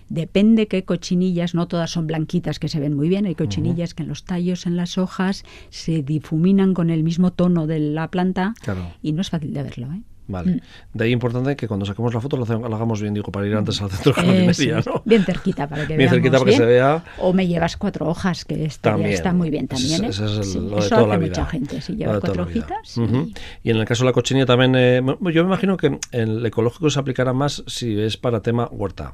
[0.10, 4.04] depende qué cochinillas, no todas son blanquitas que se ven muy bien, hay cochinillas que
[4.04, 8.54] en los tallos, en las hojas, se difuminan con el mismo tono de la planta
[8.62, 8.92] Claro.
[9.02, 9.88] y no es fácil de verlo.
[9.94, 10.02] ¿eh?
[10.28, 10.60] Vale.
[10.92, 13.80] De ahí importante que cuando saquemos la foto lo, hagamos bien, digo, para ir antes
[13.80, 15.02] al centro de Eso jardinería.
[15.06, 17.04] Bien cerquita para que Bien cerquita para que se vea.
[17.20, 18.98] O me llevas cuatro hojas, que está
[19.34, 20.04] muy bien también.
[20.04, 20.08] ¿eh?
[20.08, 21.28] Ese es Sí, lo de eso toda hace la vida.
[21.30, 22.98] mucha gente, si lleva cuatro hojitas.
[23.64, 26.90] Y- en el caso de la cochinilla también, eh, yo me imagino que el ecológico
[26.90, 29.14] se aplicará más si es para tema huerta.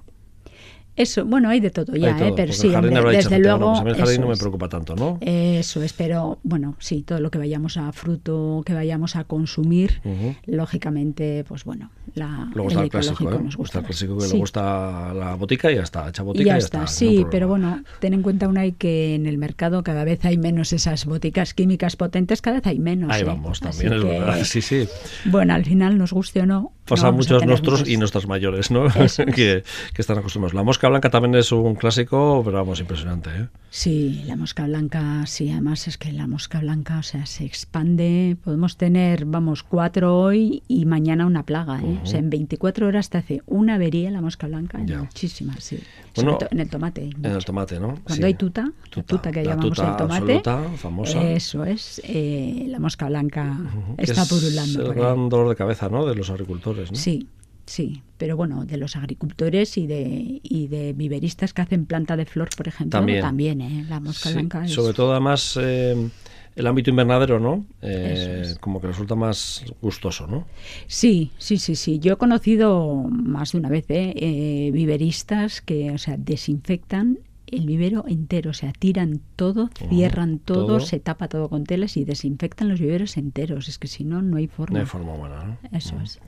[0.95, 2.33] Eso, bueno, hay de todo ya, todo, ¿eh?
[2.35, 3.69] pero sí, hombre, desde "Gente, luego.
[3.69, 5.17] pues a mí el jardín eso no me preocupa tanto, ¿no?
[5.21, 10.01] Eso es, pero bueno, sí, todo lo que vayamos a fruto, que vayamos a consumir,
[10.45, 13.39] lógicamente, pues bueno, la, Luego está el clásico, ¿eh?
[13.43, 13.79] nos gusta.
[13.79, 14.33] Está el clásico que Sí.
[14.33, 17.25] le gusta la botica y ya está, echa Y botica ya y está, ningún sí,
[17.31, 20.73] pero bueno, ten en cuenta una y que en el mercado cada vez hay menos
[20.73, 23.11] esas boticas químicas potentes, cada vez hay menos.
[23.11, 23.25] Ahí ¿eh?
[23.25, 24.43] vamos, Así también es que, verdad.
[24.51, 24.87] Sí, sí.
[25.25, 26.73] Bueno, al final, nos guste o no.
[26.95, 28.85] Pasa vamos a muchos nuestros y nuestras mayores, ¿no?
[28.95, 29.17] Es.
[29.17, 30.53] que, que están acostumbrados.
[30.53, 33.47] La mosca blanca también es un clásico, pero vamos, impresionante, ¿eh?
[33.69, 38.35] Sí, la mosca blanca, sí, además es que la mosca blanca, o sea, se expande.
[38.43, 41.99] Podemos tener, vamos, cuatro hoy y mañana una plaga, ¿eh?
[42.03, 45.79] O sea, en 24 horas te hace una avería la mosca blanca, muchísimas, sí.
[46.15, 47.09] Bueno, en el tomate.
[47.23, 47.95] En el tomate, ¿no?
[48.03, 48.23] Cuando Sí.
[48.23, 51.31] hay tuta, la tuta que la llamamos tuta el tomate, absoluta, famosa.
[51.31, 53.55] eso es, eh, la mosca blanca
[53.97, 54.79] está es purulando.
[54.81, 55.01] el por ahí.
[55.01, 56.05] gran dolor de cabeza, ¿no?
[56.05, 56.95] De los agricultores, ¿no?
[56.97, 57.27] Sí,
[57.65, 62.25] sí, pero bueno, de los agricultores y de, y de viveristas que hacen planta de
[62.25, 63.61] flor, por ejemplo, También.
[63.61, 63.85] ¿eh?
[63.89, 64.71] La mosca Sí, blanca es...
[64.71, 66.09] Sobre todo, además, eh,
[66.55, 67.65] el ámbito invernadero, ¿no?
[67.81, 68.59] Eh, es.
[68.59, 70.47] Como que resulta más gustoso, ¿no?
[70.87, 71.99] Sí, sí, sí, sí.
[71.99, 73.85] Yo he conocido más de una vez.
[73.89, 77.19] Eh, viveristas que, o sea, desinfectan
[77.51, 80.79] el vivero entero, o sea, tiran todo, cierran todo, todo.
[80.79, 83.67] se tapa todo con telas y desinfectan los viveros enteros.
[83.69, 84.75] Es que si no, no hay forma.
[84.75, 85.77] No hay forma humana, ¿no?
[85.77, 86.19] Eso es.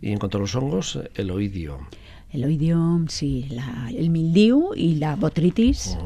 [0.00, 1.78] Y en cuanto a los hongos, el oidio.
[2.30, 5.96] El oidium, sí, la- el mildiu y la botritis.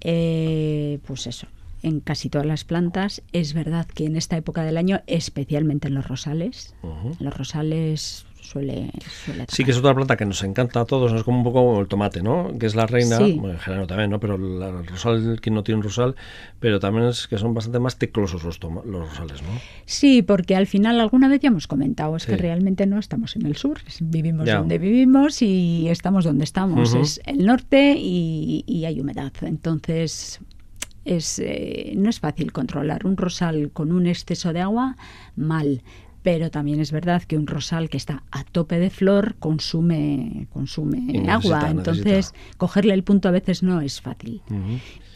[0.00, 1.46] Eh, pues eso,
[1.82, 3.22] en casi todas las plantas.
[3.32, 6.74] Es verdad que en esta época del año, especialmente en los rosales,
[7.18, 8.90] los rosales suele,
[9.24, 11.80] suele Sí, que es otra planta que nos encanta a todos, es como un poco
[11.80, 12.56] el tomate, ¿no?
[12.58, 13.32] Que es la reina, Sí.
[13.40, 14.20] bueno, en general también, ¿no?
[14.20, 16.14] Pero la- el rosal, quien no tiene un rosal,
[16.60, 19.48] pero también es que son bastante más teclosos los, toma- los rosales, ¿no?
[19.86, 22.30] Sí, porque al final alguna vez ya hemos comentado, es Sí.
[22.32, 24.58] que realmente no estamos en el sur, vivimos Ya.
[24.58, 30.40] donde vivimos y estamos donde estamos, es el norte y, y hay humedad, entonces
[31.04, 34.96] es, eh, no es fácil controlar un rosal con un exceso de agua,
[35.36, 35.82] mal.
[36.24, 40.98] Pero también es verdad que un rosal que está a tope de flor consume, consume
[41.00, 41.70] necesita, agua.
[41.70, 42.38] Entonces, necesita.
[42.56, 44.40] cogerle el punto a veces no es fácil.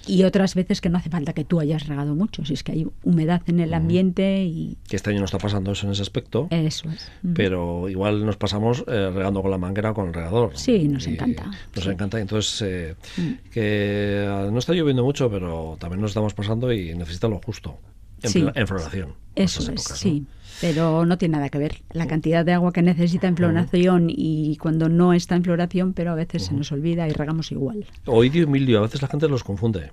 [0.07, 2.73] Y otras veces que no hace falta que tú hayas regado mucho, si es que
[2.73, 6.03] hay humedad en el ambiente y Que este año no está pasando eso en ese
[6.03, 6.47] aspecto.
[6.51, 7.11] eso es.
[7.35, 10.53] Pero igual nos pasamos eh, regando con la manguera o con el regador.
[10.55, 11.91] Sí, nos Y encanta, Nos sí.
[11.91, 12.21] encanta.
[12.21, 13.51] Entonces, eh, Mm.
[13.51, 17.79] que ah, no está lloviendo mucho, pero también nos estamos pasando y necesita lo justo.
[18.23, 18.45] En, Sí.
[18.67, 19.15] floración.
[19.37, 20.27] Eso es, épocas, ¿no?
[20.61, 21.77] Pero no tiene nada que ver.
[21.93, 26.13] La cantidad de agua que necesita en floración y cuando no está en floración, pero
[26.13, 27.87] a veces se nos olvida y regamos igual.
[28.07, 29.81] Oidio y mildio, a veces la gente los confunde.
[29.83, 29.93] No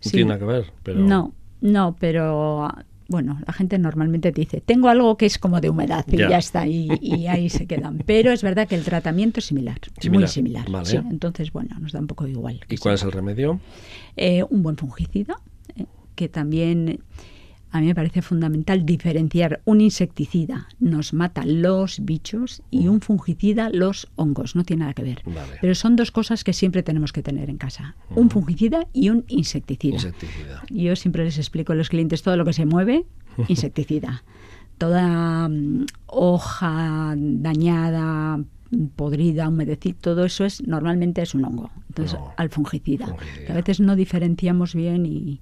[0.00, 0.10] Sí.
[0.12, 0.72] tiene nada que ver.
[0.82, 0.98] Pero...
[1.00, 2.68] No, no, pero
[3.08, 6.30] bueno, la gente normalmente te dice, tengo algo que es como de humedad y Ya.
[6.30, 7.98] ya, está, y, y ahí se quedan.
[8.06, 10.70] Pero es verdad que el tratamiento es similar, Similar, muy similar.
[10.70, 10.86] vale.
[10.86, 10.96] sí.
[10.96, 12.60] Entonces, bueno, nos da un poco igual.
[12.68, 13.60] ¿Y cuál es el remedio?
[14.16, 15.36] Eh, un buen fungicida,
[15.76, 17.00] eh, que también
[17.72, 23.70] a mí me parece fundamental diferenciar un insecticida nos mata los bichos y un fungicida
[23.70, 24.56] los hongos.
[24.56, 25.22] No tiene nada que ver.
[25.24, 25.58] Vale.
[25.60, 27.94] Pero son dos cosas que siempre tenemos que tener en casa.
[28.16, 29.94] Un fungicida y un insecticida.
[29.94, 30.62] Insecticida.
[30.68, 33.06] Yo siempre les explico a los clientes todo lo que se mueve,
[33.48, 34.24] insecticida.
[34.78, 38.42] Toda mm, hoja dañada,
[38.96, 41.70] podrida, humedecida, todo eso es normalmente es un hongo.
[41.88, 42.32] Entonces, No.
[42.36, 43.06] al fungicida.
[43.06, 43.46] Fungicida.
[43.46, 45.40] Que a veces no diferenciamos bien y,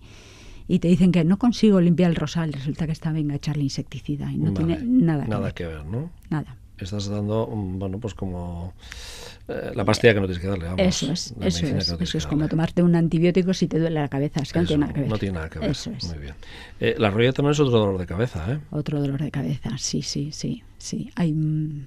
[0.69, 3.63] y te dicen que no consigo limpiar el rosal, resulta que está venga a echarle
[3.65, 4.77] insecticida y no Vale.
[4.77, 5.55] tiene nada que Nada ver.
[5.55, 6.11] que ver, ¿no?
[6.31, 6.57] Nada.
[6.77, 8.73] Estás dando, mm, bueno, pues como
[9.49, 10.81] eh, la pastilla que no tienes que darle, vamos.
[10.81, 11.91] Eso es, eso es.
[11.91, 14.41] no eso es como tomarte un antibiótico si te duele la cabeza.
[14.41, 15.09] Es que no tiene nada que ver.
[15.09, 15.71] No tiene nada que ver.
[15.71, 16.05] Eso es.
[16.05, 16.35] Muy bien.
[16.79, 18.59] Eh, la roya también es otro dolor de cabeza, ¿eh?
[18.71, 21.11] Otro dolor de cabeza, sí, sí, sí, sí.
[21.17, 21.87] Hay, mm,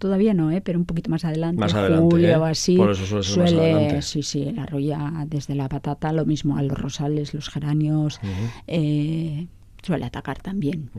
[0.00, 0.60] todavía no, ¿eh?
[0.60, 2.36] pero un poquito más adelante, Más adelante, julio ¿eh?
[2.36, 4.02] o así, Por eso suele ser más adelante.
[4.02, 8.18] sí, sí, la roya desde la patata, lo mismo a los rosales, los geranios,
[8.66, 9.46] eh,
[9.82, 10.90] suele atacar también.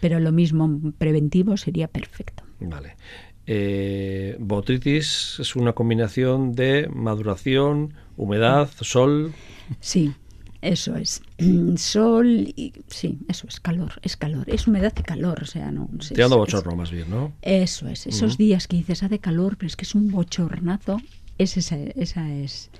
[0.00, 2.44] Pero lo mismo preventivo sería perfecto.
[2.60, 2.96] Vale.
[3.46, 9.32] Eh, botritis es una combinación de maduración, humedad, sol.
[9.80, 10.12] Sí,
[10.62, 11.22] eso es.
[11.76, 15.88] Sol y sí, eso es calor, es calor, es humedad y calor, o sea, no
[16.00, 16.14] sé.
[16.14, 17.32] Tirando es- bochorno más bien, ¿no?
[17.42, 21.00] Eso es, esos días que dices hace calor, pero es que es un bochornazo,
[21.38, 22.70] es esa, esa es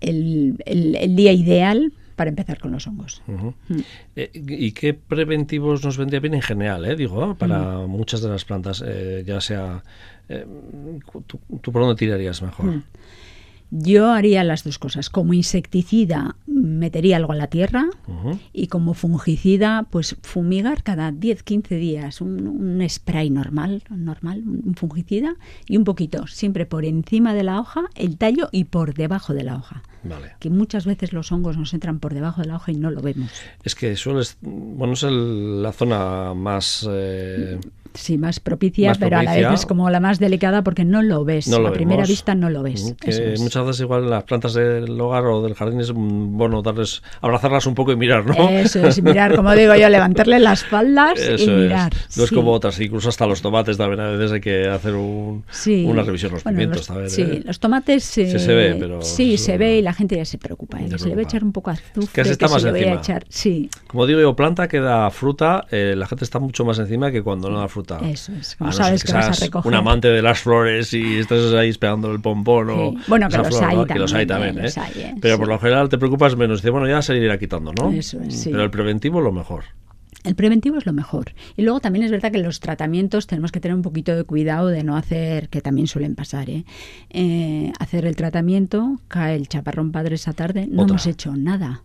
[0.00, 3.22] el, el- el día ideal para empezar con los hongos.
[3.26, 3.78] Mm.
[4.16, 6.94] Eh, ¿Y qué preventivos nos vendría bien en general, eh?
[6.96, 7.90] digo, para Mm.
[7.90, 9.82] muchas de las plantas, eh, ya sea...
[10.28, 10.44] eh,
[11.26, 12.66] ¿tú, tú por dónde tirarías mejor?
[12.66, 12.82] Mm.
[13.70, 15.10] Yo haría las dos cosas.
[15.10, 17.86] Como insecticida metería algo en la tierra
[18.52, 25.36] y como fungicida pues fumigar cada 10-15 días un, un spray normal, normal, un fungicida
[25.66, 29.44] y un poquito, siempre por encima de la hoja, el tallo y por debajo de
[29.44, 29.82] la hoja.
[30.02, 30.32] Vale.
[30.38, 33.02] Que muchas veces los hongos nos entran por debajo de la hoja y no lo
[33.02, 33.30] vemos.
[33.62, 34.24] Es que suele...
[34.40, 36.86] Bueno, es el- la zona más...
[36.90, 37.58] eh,
[37.94, 41.02] Sí, más propicia, Más pero a la vez es como la más delicada porque no
[41.02, 41.48] lo ves.
[41.48, 42.84] no lo a primera vista no lo ves.
[42.84, 43.40] Mm, Que Eso es.
[43.40, 47.66] muchas veces igual las plantas del hogar o del jardín es mm, bueno darles, abrazarlas
[47.66, 48.48] un poco y mirar, ¿no?
[48.48, 51.92] Eso es, mirar, como digo yo, levantarle las faldas y mirar.
[52.08, 52.16] es.
[52.16, 55.44] No es como otras, incluso hasta los tomates también a veces hay que hacer un,
[55.50, 55.84] Sí.
[55.86, 56.78] una revisión los Bueno, pimientos.
[56.78, 57.42] los- también, sí, ¿eh?
[57.44, 60.38] los tomates Sí eh, se ve, pero sí se ve y la gente ya se
[60.38, 60.78] preocupa.
[60.78, 60.84] ¿eh?
[60.84, 62.62] Ya que se le va a echar un poco azufre, Que se está que más
[62.62, 63.00] se voy a encima.
[63.00, 63.24] echar.
[63.28, 67.10] Sí, Como digo yo, planta que da fruta, eh, la gente está mucho más encima
[67.10, 67.79] que cuando no da fruta.
[68.02, 69.68] Eso es, como A no ser sabes que vas a recoger.
[69.68, 72.98] un amante de las flores y estás ahí esperando el pompón o Sí.
[73.08, 73.86] Bueno, que los flor, hay ¿no?
[73.86, 74.80] Que los hay también, también, eh, los ¿eh?
[74.80, 75.38] hay, eh, Pero sí.
[75.40, 76.58] por lo general te preocupas menos.
[76.60, 77.90] Dices, bueno, ya se irá quitando, ¿no?
[77.92, 78.50] Eso es, sí.
[78.50, 79.64] Pero el preventivo lo mejor.
[80.22, 81.32] El preventivo es lo mejor.
[81.56, 84.68] Y luego también es verdad que los tratamientos tenemos que tener un poquito de cuidado
[84.68, 86.64] de no hacer, que también suelen pasar, ¿eh?
[87.08, 90.92] Eh, hacer el tratamiento, cae el chaparrón padre esa tarde, no Otra.
[90.92, 91.82] hemos hecho nada,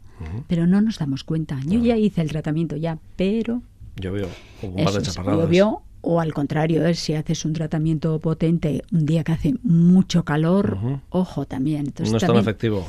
[0.48, 1.60] pero no nos damos cuenta.
[1.66, 3.62] Yo ya hice el tratamiento ya, pero
[3.96, 4.28] Yo veo
[4.62, 5.42] un par de es, chaparradas.
[5.42, 6.94] llovió o al contrario, ¿eh?
[6.94, 10.78] si haces un tratamiento potente un día que hace mucho calor,
[11.10, 11.88] ojo también.
[11.88, 12.86] Entonces, no es tan efectivo.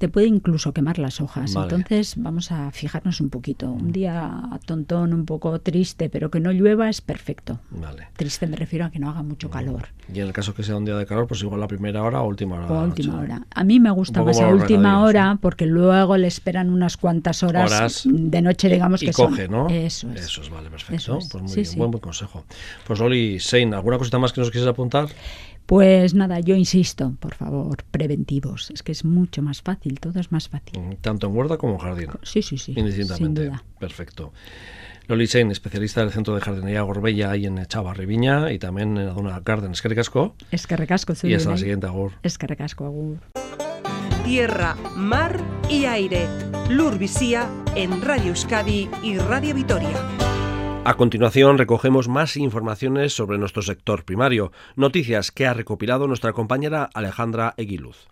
[0.00, 1.52] Te puede incluso quemar las hojas.
[1.52, 1.74] Vale.
[1.76, 3.70] Entonces vamos a fijarnos un poquito.
[3.70, 4.32] Un día
[4.64, 7.60] tontón, un poco triste, pero que no llueva es perfecto.
[7.70, 8.08] Vale.
[8.16, 9.88] Triste me refiero a que no haga mucho calor.
[10.12, 12.22] Y en el caso que sea un día de calor, pues igual la primera hora
[12.22, 12.66] o última hora.
[12.70, 13.24] O la última noche.
[13.34, 13.46] hora.
[13.54, 17.70] A mí me gusta más a última hora porque luego le esperan unas cuantas horas,
[17.70, 18.02] Horas.
[18.10, 19.50] de noche, digamos y que coge, son.
[19.54, 19.68] ¿no?
[19.68, 20.22] Eso es.
[20.22, 21.18] Eso es, vale, perfecto.
[21.18, 21.28] Es.
[21.30, 21.76] Pues muy Sí, bien, sí.
[21.78, 22.44] buen, buen consejo.
[22.86, 25.08] Pues Loli, Sein, ¿alguna cosita más que nos quisieras apuntar?
[25.70, 28.72] Pues nada, yo insisto, por favor, preventivos.
[28.72, 30.98] Es que es mucho más fácil, todo es más fácil.
[31.00, 32.08] Tanto en huerta como en jardín.
[32.24, 32.74] Sí, sí, sí.
[32.74, 33.44] Sin Indistintamente.
[33.44, 33.62] duda.
[33.78, 34.32] Perfecto.
[35.06, 39.06] Loli Sein, especialista del Centro de Jardinería Gorbella ahí en Chava, Riviña y también en
[39.10, 39.70] Aduna Garden.
[39.70, 40.34] Es que ricasco.
[40.50, 42.14] Es que recasco, Y hasta la siguiente, Agur.
[42.24, 43.18] Es que recasco, agur.
[44.24, 46.26] Tierra, mar y aire.
[46.68, 46.98] Lur
[47.76, 50.29] en Radio Euskadi y Radio Vitoria.
[50.82, 56.88] A continuación recogemos más informaciones sobre nuestro sector primario, noticias que ha recopilado nuestra compañera
[56.94, 58.08] Alejandra Eguiluz.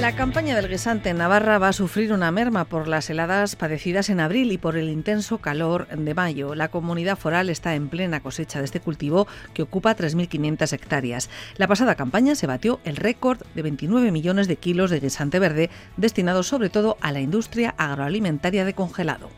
[0.00, 4.08] La campaña del guisante en Navarra va a sufrir una merma por las heladas padecidas
[4.08, 6.54] en abril y por el intenso calor de mayo.
[6.54, 11.28] La comunidad foral está en plena cosecha de este cultivo que ocupa 3.500 hectáreas.
[11.58, 15.68] La pasada campaña se batió el récord de 29 millones de kilos de guisante verde
[15.98, 19.28] destinados sobre todo a la industria agroalimentaria de congelado.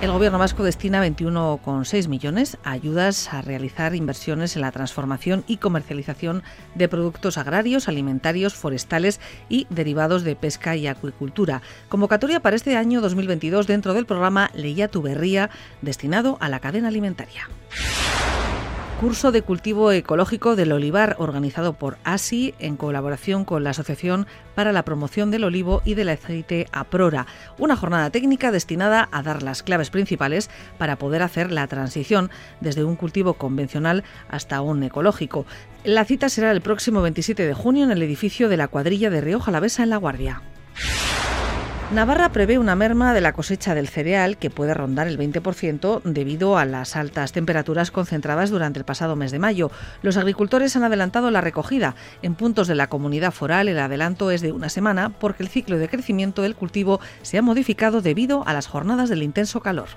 [0.00, 5.56] El gobierno vasco destina 21,6 millones a ayudas a realizar inversiones en la transformación y
[5.56, 6.42] comercialización
[6.74, 11.62] de productos agrarios, alimentarios, forestales y derivados de pesca y acuicultura.
[11.88, 15.48] Convocatoria para este año 2022 dentro del programa Leia tu Berría,
[15.80, 17.48] destinado a la cadena alimentaria.
[19.04, 24.72] Curso de cultivo ecológico del olivar organizado por ASI en colaboración con la Asociación para
[24.72, 27.26] la Promoción del Olivo y del Aceite APRORA,
[27.58, 30.48] una jornada técnica destinada a dar las claves principales
[30.78, 32.30] para poder hacer la transición
[32.62, 35.44] desde un cultivo convencional hasta un ecológico.
[35.84, 39.20] La cita será el próximo 27 de junio en el edificio de la cuadrilla de
[39.20, 40.40] Río Jalavesa en La Guardia.
[41.94, 46.58] Navarra prevé una merma de la cosecha del cereal que puede rondar el 20% debido
[46.58, 49.70] a las altas temperaturas concentradas durante el pasado mes de mayo.
[50.02, 51.94] Los agricultores han adelantado la recogida.
[52.20, 55.78] En puntos de la comunidad foral el adelanto es de una semana porque el ciclo
[55.78, 59.90] de crecimiento del cultivo se ha modificado debido a las jornadas del intenso calor.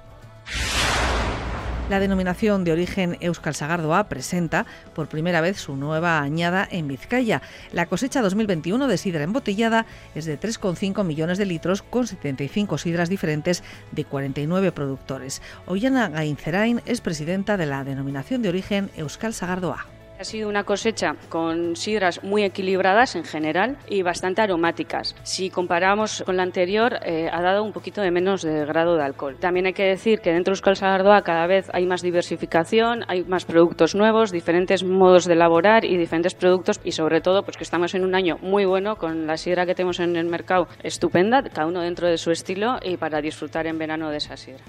[1.89, 7.41] La denominación de origen Euskal Sagardoa presenta por primera vez su nueva añada en Vizcaya.
[7.71, 13.07] La cosecha 2021 de sidra embotellada es de 3,5 millones de litros con 75 sidras
[13.07, 13.63] diferentes
[13.93, 15.41] de 49 productores.
[15.65, 19.96] Ollana Gainzerain es presidenta de la denominación de origen Euskal Sagardoa.
[20.20, 25.15] Ha sido una cosecha con sidras muy equilibradas en general y bastante aromáticas.
[25.22, 29.03] Si comparamos con la anterior, eh, ha dado un poquito de menos de grado de
[29.03, 29.38] alcohol.
[29.39, 33.26] También hay que decir que dentro de Euskal Sagardoa cada vez hay más diversificación, hay
[33.26, 37.63] más productos nuevos, diferentes modos de elaborar y diferentes productos y sobre todo pues que
[37.63, 41.43] estamos en un año muy bueno con la sidra que tenemos en el mercado estupenda,
[41.43, 44.63] cada uno dentro de su estilo y para disfrutar en verano de esa sidra.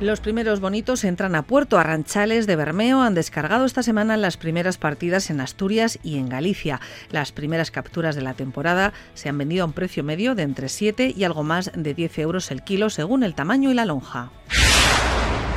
[0.00, 3.02] Los primeros bonitos entran a Puerto Arranchales de Bermeo.
[3.02, 6.80] Han descargado esta semana las primeras partidas en Asturias y en Galicia.
[7.10, 10.68] Las primeras capturas de la temporada se han vendido a un precio medio de entre
[10.68, 14.30] 7 y algo más de 10 euros el kilo según el tamaño y la lonja.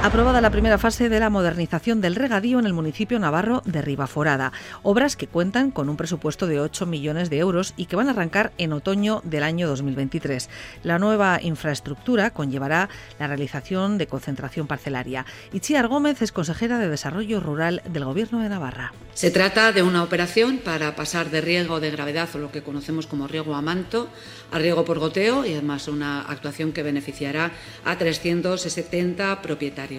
[0.04, 4.52] Aprobada la primera fase de la modernización del regadío en el municipio navarro de Ribaforada,
[4.82, 8.12] obras que cuentan con un presupuesto de 8 millones de euros y que van a
[8.12, 10.50] arrancar en otoño del año 2023.
[10.82, 12.90] La nueva infraestructura conllevará
[13.20, 15.28] la realización de concentración parcelaria.
[15.54, 18.94] Itziar Gómez es consejera de Desarrollo Rural del Gobierno de Navarra.
[19.14, 23.06] Se trata de una operación para pasar de riego de gravedad o lo que conocemos
[23.06, 24.10] como riego a manto
[24.52, 27.52] a riego por goteo y además una actuación que beneficiará
[27.86, 29.91] a 370 propietarios.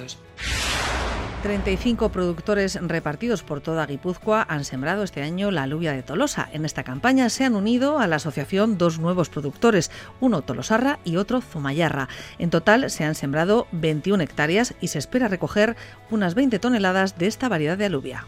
[1.43, 6.49] 35 productores repartidos por toda Guipúzcoa han sembrado este año la alubia de Tolosa.
[6.53, 9.90] En esta campaña se han unido a la asociación dos nuevos productores,
[10.20, 12.09] uno Tolosarra y otro Zumayarra.
[12.38, 15.76] En total se han sembrado 21 hectáreas y se espera recoger
[16.11, 18.24] unas 20 toneladas de esta variedad de alubia.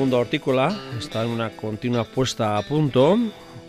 [0.00, 3.18] Mundo hortícola está en una continua puesta a punto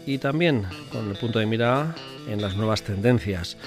[0.06, 1.94] y también con el punto de mira
[2.26, 3.58] en las nuevas tendencias.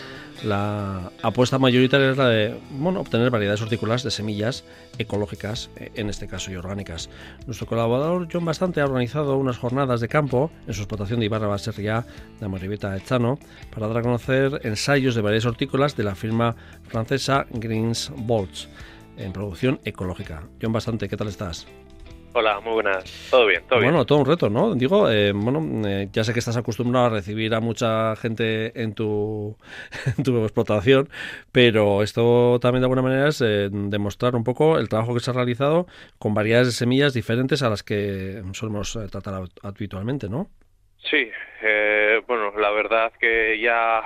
[0.42, 4.64] La apuesta mayoritaria es la de bueno, obtener variedades hortícolas de semillas
[4.96, 7.10] ecológicas, eh, en este caso y orgánicas.
[7.44, 11.48] Nuestro colaborador John Bastante ha organizado unas jornadas de campo en su explotación de Ibarra
[11.48, 12.06] Baserria
[12.40, 13.38] de Amorribeta Echano
[13.74, 16.56] para dar a conocer ensayos de variedades hortícolas de la firma
[16.88, 18.70] francesa Greens Bolts
[19.18, 20.44] en producción ecológica.
[20.62, 21.66] John Bastante, ¿qué tal estás?
[22.36, 23.04] Hola, muy buenas.
[23.30, 24.06] Todo bien, todo bueno, bien.
[24.06, 24.74] todo un reto, ¿no?
[24.74, 28.92] Digo, eh, bueno, eh, ya sé que estás acostumbrado a recibir a mucha gente en
[28.94, 29.56] tu,
[30.18, 31.08] en tu explotación,
[31.52, 35.30] pero esto también de alguna manera es eh, demostrar un poco el trabajo que se
[35.30, 35.86] ha realizado
[36.18, 40.48] con variedades de semillas diferentes a las que solemos tratar hab- habitualmente, ¿no?
[41.08, 41.30] Sí,
[42.26, 44.02] bueno, la verdad que ya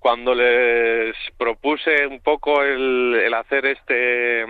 [0.00, 4.44] cuando les propuse un poco el, el hacer este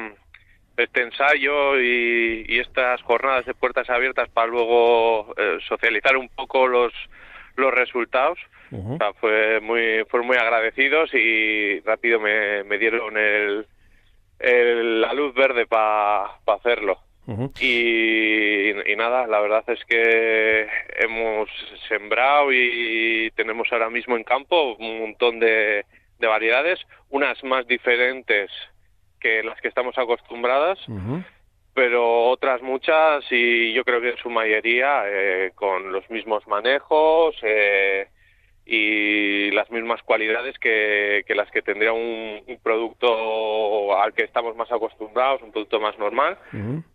[0.76, 6.66] este ensayo y, y estas jornadas de puertas abiertas para luego eh, socializar un poco
[6.66, 6.92] los
[7.56, 8.36] los resultados,
[8.72, 8.94] Ujú.
[8.94, 13.66] o sea, fue muy fueron muy agradecidos y rápido me, me dieron el,
[14.40, 16.98] el- la luz verde para hacerlo.
[17.26, 17.52] Ujú.
[17.60, 20.66] Y, y nada, la verdad es que
[20.98, 21.48] hemos
[21.88, 25.84] sembrado y tenemos ahora mismo en campo un montón de,
[26.18, 28.50] de variedades, unas más diferentes
[29.24, 30.78] que las que estamos acostumbradas,
[31.72, 37.34] pero otras muchas y yo creo que en su mayoría eh, con los mismos manejos
[37.42, 38.08] eh,
[38.66, 44.56] y las mismas cualidades que, que las que tendría un, un producto al que estamos
[44.56, 46.38] más acostumbrados, un producto más normal,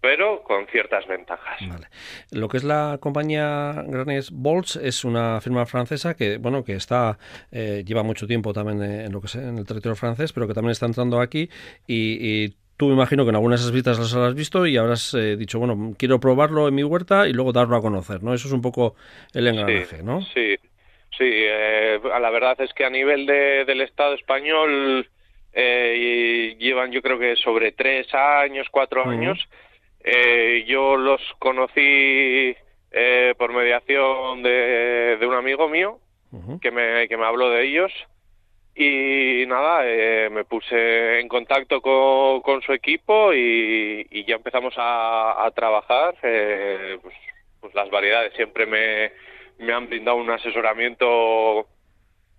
[0.01, 1.59] pero con ciertas ventajas.
[1.67, 1.87] Vale.
[2.31, 7.17] Lo que es la compañía Granes Bolts es una firma francesa que, bueno, que está
[7.51, 10.53] eh, lleva mucho tiempo también en lo que es en el territorio francés, pero que
[10.53, 11.49] también está entrando aquí
[11.87, 14.77] y, y tú me imagino que en algunas de esas visitas las habrás visto y
[14.77, 18.33] habrás eh, dicho, bueno, quiero probarlo en mi huerta y luego darlo a conocer, ¿no?
[18.33, 18.95] Eso es un poco
[19.33, 20.21] el engranaje, sí, ¿no?
[20.21, 20.55] Sí,
[21.17, 21.29] sí.
[21.29, 25.07] eh, la verdad es que a nivel de- del Estado español
[25.51, 29.37] y llevan yo creo que sobre tres años, cuatro años.
[30.67, 32.55] yo los conocí
[33.37, 35.99] por mediación de, de, un amigo mío
[36.61, 37.91] que, me, que me habló de ellos
[38.81, 46.15] y nada, eh, me puse en contacto con, su equipo y, ya empezamos a, trabajar.
[46.23, 47.15] Eh, pues,
[47.59, 49.11] pues, las variedades siempre me,
[49.59, 51.67] me, han brindado un asesoramiento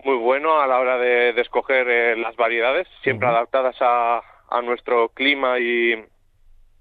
[0.04, 5.10] muy bueno a la hora de, escoger eh, las variedades, siempre adaptadas a, a, nuestro
[5.10, 5.94] clima y,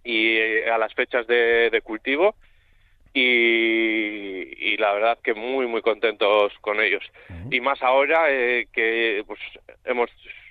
[0.03, 2.35] y a las fechas de cultivo.
[3.13, 7.03] Y, la verdad que muy muy contentos con ellos.
[7.51, 9.39] Y más ahora eh, que pues
[9.83, 10.09] hemos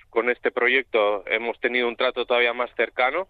[0.09, 3.27] con este proyecto hemos tenido un trato todavía más cercano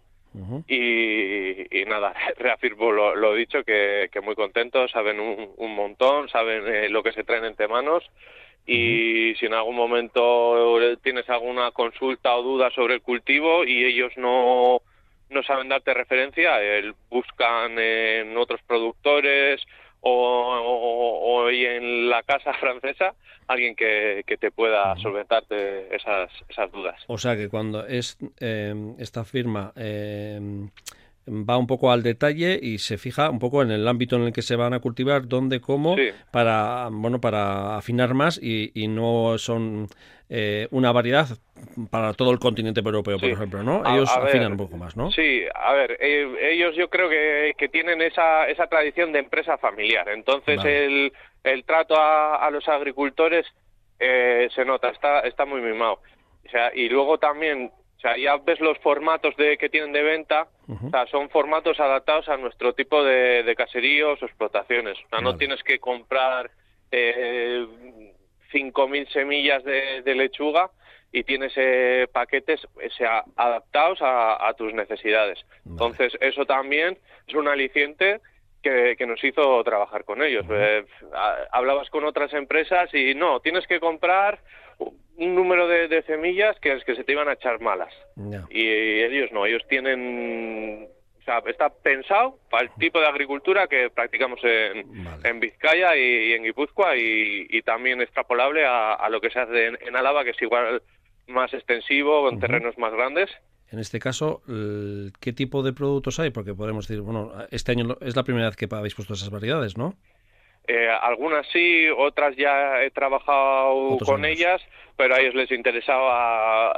[0.68, 7.12] y, nada reafirmo lo, dicho que, muy contentos saben un, montón saben eh, lo que
[7.12, 8.04] se traen entre manos.
[8.66, 14.12] Y si en algún momento tienes alguna consulta o duda sobre el cultivo y ellos
[14.16, 14.82] no
[15.30, 19.62] no saben darte referencia, el, buscan en otros productores
[20.02, 23.14] o, en la casa francesa
[23.48, 27.02] alguien que, te pueda solventarte esas, esas dudas.
[27.08, 30.40] O sea que cuando es eh, esta firma eh,
[31.26, 34.32] va un poco al detalle y se fija un poco en el ámbito en el
[34.32, 35.96] que se van a cultivar, dónde, cómo,
[36.30, 39.86] para bueno para afinar más y, no son
[40.28, 41.26] eh, una variedad
[41.90, 43.82] para todo el continente europeo, por ejemplo, ¿no?
[43.86, 45.10] Ellos afinan un poco más, ¿no?
[45.12, 49.58] Sí, a ver, eh, ellos yo creo que, que, tienen esa, esa tradición de empresa
[49.58, 51.12] familiar, entonces el,
[51.44, 53.46] el trato a, los agricultores
[53.98, 56.00] eh, se nota, está, está muy mimado.
[56.46, 60.02] O sea, y luego también o sea, ya ves los formatos de, que tienen de
[60.02, 64.96] venta, o sea, son formatos adaptados a nuestro tipo de, caseríos o explotaciones.
[65.04, 66.50] O sea, no tienes que comprar
[66.90, 67.62] eh,
[68.54, 70.70] 5.000 semillas de, lechuga
[71.12, 72.66] y tienes eh, paquetes
[73.36, 75.38] adaptados a, tus necesidades.
[75.66, 76.96] Entonces, eso también
[77.26, 78.22] es un aliciente
[78.62, 80.46] que, nos hizo trabajar con ellos.
[80.48, 80.86] Eh,
[81.52, 84.38] hablabas con otras empresas y no, tienes que comprar
[85.20, 87.92] un número de, semillas que es que se te iban a echar malas.
[88.50, 90.88] Y ellos no, ellos tienen
[91.20, 94.86] o sea, está pensado para el tipo de agricultura que practicamos en,
[95.22, 100.24] en Vizcaya y, en Guipúzcoa y, también extrapolable a, lo que se hace en, Álava,
[100.24, 100.82] que es igual
[101.28, 103.30] más extensivo, con terrenos más grandes.
[103.70, 104.42] En este caso,
[105.20, 106.30] ¿qué tipo de productos hay?
[106.30, 109.76] Porque podemos decir, bueno, este año es la primera vez que habéis puesto esas variedades,
[109.76, 109.96] ¿no?
[110.66, 114.62] Eh, algunas sí, otras ya he trabajado con ellas,
[114.96, 116.72] pero a ellos les interesaba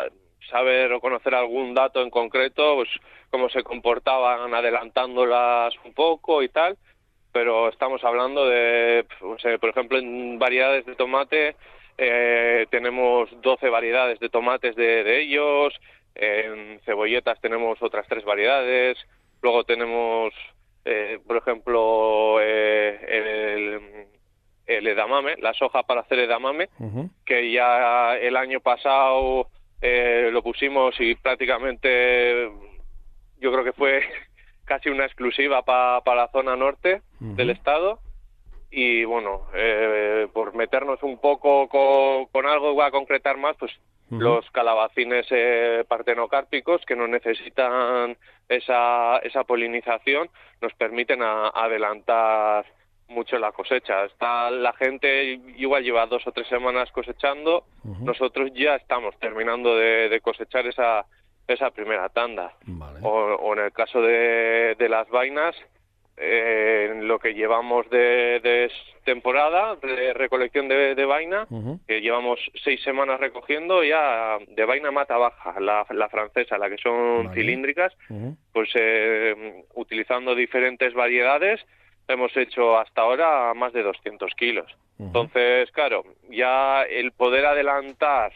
[0.51, 2.89] saber o conocer algún dato en concreto, pues
[3.31, 6.77] cómo se comportaban adelantándolas un poco y tal,
[7.33, 9.07] pero estamos hablando de,
[9.61, 11.57] por ejemplo, en variedades de tomate
[11.99, 15.75] eh, tenemos 12 variedades de tomates de, de ellos,
[16.15, 18.99] en cebolletas tenemos otras tres variedades,
[19.41, 20.33] luego tenemos
[20.85, 24.07] eh, por ejemplo, eh, el,
[24.67, 26.69] el, edamame, la soja para hacer edamame,
[27.25, 29.49] que ya el año pasado
[29.81, 32.51] eh, lo pusimos y prácticamente
[33.41, 34.03] yo creo que fue
[34.65, 38.01] casi una exclusiva para la zona norte del estado.
[38.75, 39.47] Y bueno,
[40.33, 43.71] por meternos un poco con, con algo voy a concretar más, pues
[44.21, 48.17] los calabacines eh, partenocárpicos que no necesitan
[48.49, 50.29] esa, esa polinización
[50.61, 52.67] nos permiten adelantar
[53.09, 54.05] mucho la cosecha.
[54.05, 57.65] Está la gente igual lleva dos o tres semanas cosechando,
[58.01, 61.07] nosotros ya estamos terminando de, cosechar esa
[61.49, 62.53] esa primera tanda.
[63.03, 65.57] O, en el caso de, de las vainas,
[66.17, 68.71] eh, en lo que llevamos de,
[69.05, 71.47] temporada de recolección de, vaina,
[71.87, 77.33] que llevamos seis semanas recogiendo ya de vaina mata baja, la, francesa, la que son
[77.35, 77.93] cilíndricas,
[78.53, 81.61] pues eh, utilizando diferentes variedades
[82.09, 84.71] hemos hecho hasta ahora más de 200 kilos.
[84.99, 88.33] Entonces, claro, ya el poder adelantar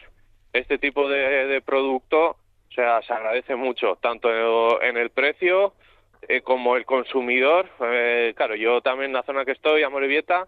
[0.51, 5.73] este tipo de, producto, o sea, se agradece mucho, tanto en el precio,
[6.21, 10.47] eh, como el consumidor, eh, claro, yo también en la zona que estoy, Amorebieta,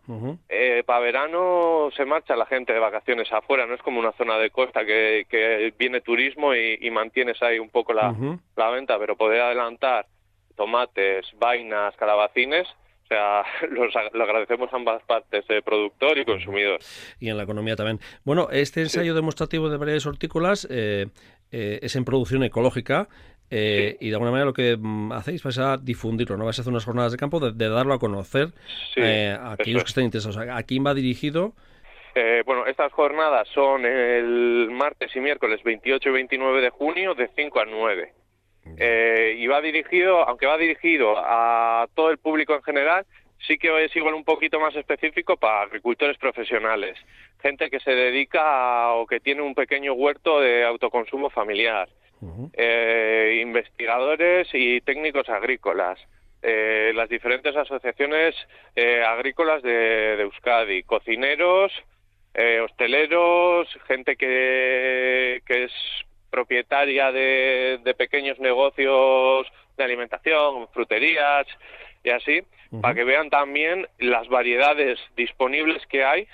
[0.50, 4.38] eh, para verano se marcha la gente de vacaciones afuera, no es como una zona
[4.38, 8.14] de costa que, que viene turismo y, mantienes ahí un poco la,
[8.58, 10.08] la venta, pero poder adelantar
[10.56, 16.80] tomates, vainas, calabacines, o sea, los, lo agradecemos ambas partes, de productor y consumidor.
[17.20, 18.00] Y en la economía también.
[18.24, 21.08] Bueno, este ensayo demostrativo de variedades hortícolas eh,
[21.52, 23.08] es en producción ecológica.
[23.52, 26.46] Eh, y de alguna manera lo que mm, hacéis vais a difundirlo, ¿no?
[26.46, 28.50] Vais a hacer unas jornadas de campo de, darlo a conocer
[28.96, 30.38] eh, a aquellos que estén interesados.
[30.38, 31.54] ¿A quién va dirigido?
[32.16, 37.30] Eh, bueno, estas jornadas son el martes y miércoles 28 y 29 de junio de
[37.36, 38.14] 5 a 9.
[38.78, 43.06] Eh, y va dirigido, aunque va dirigido a todo el público en general,
[43.48, 46.98] sí que es igual un poquito más específico para agricultores profesionales,
[47.42, 51.90] gente que se dedica o que tiene un pequeño huerto de autoconsumo familiar,
[52.54, 56.00] eh, investigadores y técnicos agrícolas,
[56.42, 58.36] eh, las diferentes asociaciones
[58.76, 61.72] eh, agrícolas de, Euskadi, cocineros,
[62.64, 65.72] hosteleros, gente que, que es
[66.30, 71.48] propietaria de, de pequeños negocios de alimentación, fruterías
[72.04, 72.44] y así,
[72.82, 76.28] para que vean también las variedades disponibles que hay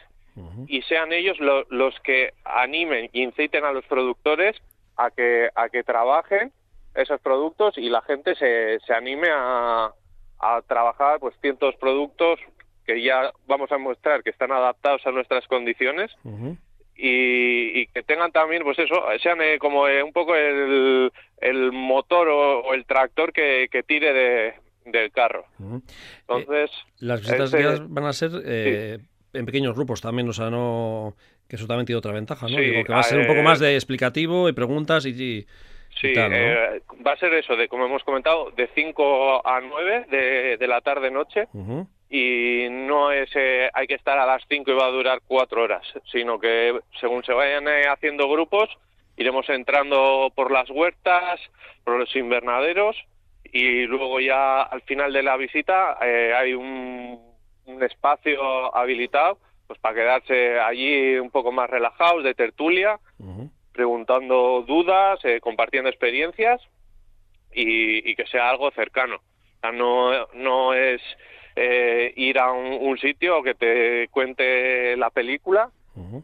[0.67, 4.61] y sean ellos los que animen y inciten a los productores
[4.97, 6.51] a que, a que trabajen
[6.95, 9.91] esos productos y la gente se, se anime a,
[10.39, 12.39] a trabajar pues ciertos productos
[12.85, 16.11] que ya vamos a mostrar que están adaptados a nuestras condiciones
[16.95, 22.29] y, que tengan también, pues eso, sean eh, como eh, un poco el, el motor
[22.29, 24.53] o, el tractor que, que tire de,
[24.85, 25.45] del carro.
[26.21, 26.71] Entonces...
[26.71, 28.31] Eh, las visitas guiadas van a ser
[29.33, 31.15] en pequeños grupos también, o sea, no...
[31.47, 32.57] que eso también tiene otra ventaja, ¿no?
[32.57, 35.45] Digo, que va a ser un poco más de explicativo y preguntas y...
[36.01, 40.67] Sí, va a ser eso, de como hemos comentado, de 5 a 9 de, de
[40.67, 41.47] la tarde-noche
[42.09, 45.61] y no es eh, hay que estar a las 5 y va a durar 4
[45.61, 48.69] horas, sino que según se vayan eh, haciendo grupos,
[49.17, 51.39] iremos entrando por las huertas,
[51.83, 52.95] por los invernaderos
[53.43, 57.19] y luego ya al final de la visita eh, hay un,
[57.65, 62.99] un, espacio habilitado pues para quedarse allí un poco más relajados de tertulia,
[63.71, 66.61] preguntando dudas, compartiendo experiencias
[67.51, 69.15] y, y, que sea algo cercano.
[69.15, 71.01] O sea, no, no es
[71.55, 75.69] eh, ir a un, sitio que te cuente la película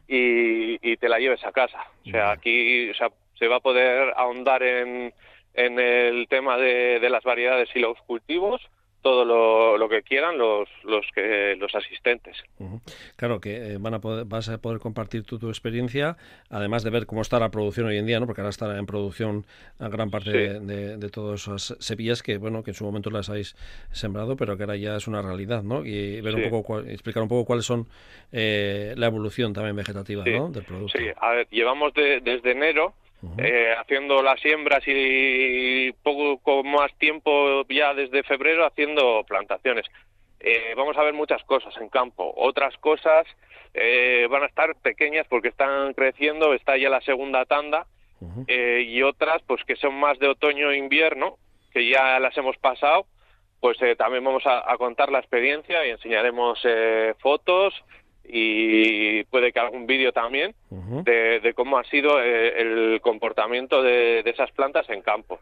[0.08, 1.80] y, te la lleves a casa.
[2.06, 5.14] O sea, aquí o sea, se va a poder ahondar en,
[5.54, 8.62] en el tema de, de las variedades y los cultivos
[9.02, 12.38] todo lo, que quieran los los que los asistentes.
[13.16, 16.18] Claro que eh, van a poder, vas a poder compartir tu, tu experiencia,
[16.50, 18.26] además de ver cómo está la producción hoy en día, ¿no?
[18.26, 19.46] Porque ahora está en producción
[19.80, 23.30] a gran parte de, de, todas esas semillas que bueno que en su momento las
[23.30, 23.56] habéis
[23.92, 25.86] sembrado, pero que ahora ya es una realidad, ¿no?
[25.86, 27.88] Y ver un poco explicar un poco cuáles son
[28.32, 30.98] eh, la evolución también vegetativa, Del producto.
[30.98, 32.94] Sí, a ver, llevamos desde enero
[33.38, 39.86] eh, haciendo las siembras y poco más tiempo ya desde febrero haciendo plantaciones.
[40.40, 42.34] Eh, vamos a ver muchas cosas en campo.
[42.36, 43.28] Otras cosas
[43.76, 47.86] eh, van a estar pequeñas porque están creciendo, está ya la segunda tanda,
[48.48, 51.38] y otras pues que son más de otoño e invierno,
[51.72, 53.08] que ya las hemos pasado,
[53.60, 56.62] pues también vamos a, a, contar la experiencia y enseñaremos
[57.18, 57.74] fotos
[58.34, 64.52] y puede que algún vídeo también de, cómo ha sido eh, el comportamiento de, esas
[64.52, 65.40] plantas en campo.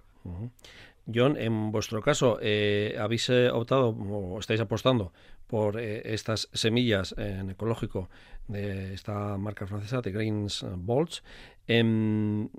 [1.13, 5.11] John, en vuestro caso, eh, ¿habéis eh, optado o estáis apostando
[5.47, 8.09] por estas semillas en ecológico
[8.47, 11.23] de esta marca francesa, de Greens Bolts?
[11.69, 12.49] Em,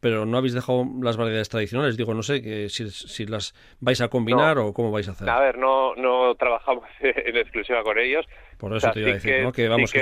[0.00, 1.98] pero no habéis dejado las variedades tradicionales.
[1.98, 5.28] Digo, no sé que si, si las vais a combinar o cómo vais a hacer.
[5.28, 8.24] A ver, no, no trabajamos en exclusiva con ellos.
[8.58, 9.52] Por eso te iba a decir, ¿no?
[9.52, 9.92] Que vamos.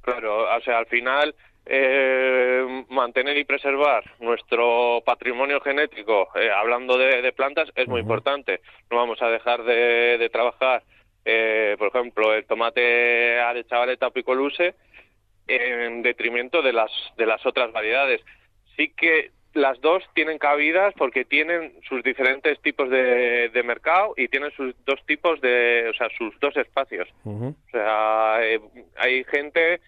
[0.00, 1.34] claro, o sea, al final
[1.66, 8.62] eh, mantener y preservar nuestro patrimonio genético, eh, hablando de, plantas, es muy importante.
[8.90, 10.82] No vamos a dejar de, trabajar,
[11.26, 14.74] eh, por ejemplo, el tomate de chavaleta o picoluse
[15.50, 18.20] en detrimento de las, de las otras variedades.
[18.76, 24.28] Sí que las dos tienen cabidas porque tienen sus diferentes tipos de, de, mercado y
[24.28, 27.08] tienen sus dos tipos de, o sea, sus dos espacios.
[27.24, 29.80] O sea, hay gente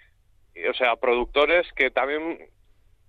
[0.68, 2.38] o sea, productores que también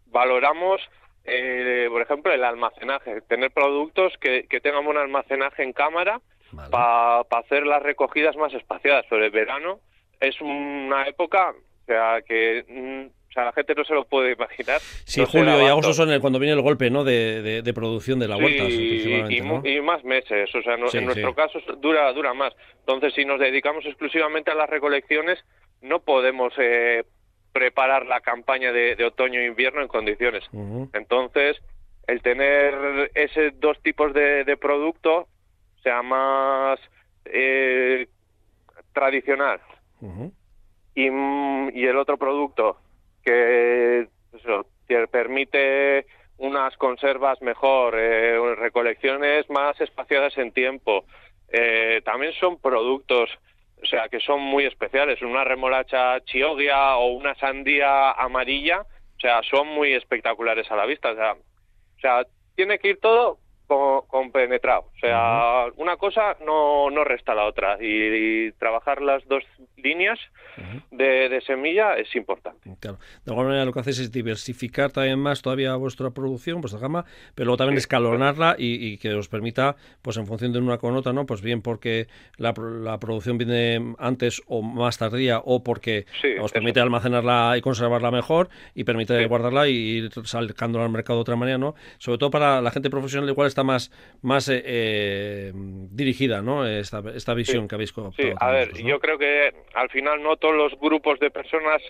[0.07, 0.81] valoramos,
[1.25, 6.21] eh, por ejemplo, el almacenaje, tener productos que, que tengan un almacenaje en cámara
[6.69, 9.05] para hacer las recogidas más espaciadas.
[9.09, 9.79] Pero el verano
[10.19, 14.33] es una época, o sea, que mm, o sea, la gente no se lo puede
[14.33, 14.79] imaginar.
[15.05, 17.03] Sí, julio y agosto son cuando viene el golpe ¿no?
[17.03, 18.65] de, de, producción de la huerta.
[18.65, 22.53] Y, y, más meses, o sea, en nuestro caso dura, dura más.
[22.81, 25.43] Entonces, si nos dedicamos exclusivamente a las recolecciones,
[25.81, 27.05] no podemos eh,
[27.51, 30.43] preparar la campaña de, otoño e invierno en condiciones.
[30.93, 31.57] Entonces,
[32.05, 35.27] el tener ese dos tipos de, de producto
[35.81, 36.79] sea más
[37.25, 38.07] eh,
[38.93, 39.59] tradicional
[40.95, 42.77] y, y, el otro producto
[43.23, 44.65] que eso,
[45.11, 46.05] permite
[46.37, 51.05] unas conservas mejor, eh, recolecciones más espaciadas en tiempo.
[51.49, 53.29] Eh, también son productos
[53.81, 55.21] o sea, que son muy especiales.
[55.21, 61.11] Una remolacha chiogia o una sandía amarilla, o sea, son muy espectaculares a la vista.
[61.11, 61.15] O
[61.99, 62.25] sea
[62.55, 64.89] tiene que ir todo compenetrado.
[64.95, 67.77] O sea, una cosa no, no resta la otra.
[67.79, 69.43] Y, trabajar las dos
[69.77, 70.19] líneas
[70.91, 72.75] de, semilla es importante.
[72.79, 72.99] Claro.
[73.25, 77.05] De alguna manera lo que hacéis es diversificar también más todavía vuestra producción, vuestra gama,
[77.35, 81.13] pero luego también escalonarla y, que os permita, pues en función de una con otra,
[81.13, 81.25] ¿no?
[81.25, 82.07] Pues bien porque
[82.37, 86.05] la, la producción viene antes o más tardía o porque
[86.41, 91.21] os permite almacenarla y conservarla mejor y permite guardarla y ir sacándola al mercado de
[91.21, 91.75] otra manera, ¿no?
[91.97, 93.91] Sobre todo para la gente profesional igual está más,
[94.23, 96.65] más eh, eh, dirigida, ¿no?
[96.65, 100.55] Esta, esta visión que habéis Sí, a ver, yo creo que al final no todos
[100.55, 101.81] los grupos de personas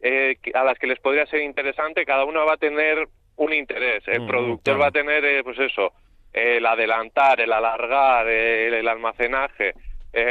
[0.00, 4.06] eh, a las que les podría ser interesante, cada uno va a tener un interés.
[4.06, 5.92] El mm, productor va a tener, pues eso,
[6.32, 9.72] el adelantar, el alargar, el, almacenaje.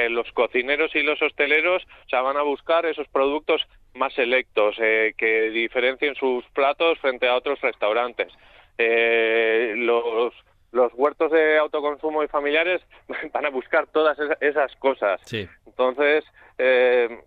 [0.09, 5.49] los cocineros y los hosteleros o sea, van a buscar esos productos más selectos que
[5.51, 8.31] diferencien sus platos frente a otros restaurantes.
[8.77, 10.33] los
[10.71, 12.81] los huertos de autoconsumo y familiares
[13.33, 15.21] van a buscar todas esas cosas.
[15.65, 16.23] Entonces,
[16.57, 17.23] eh,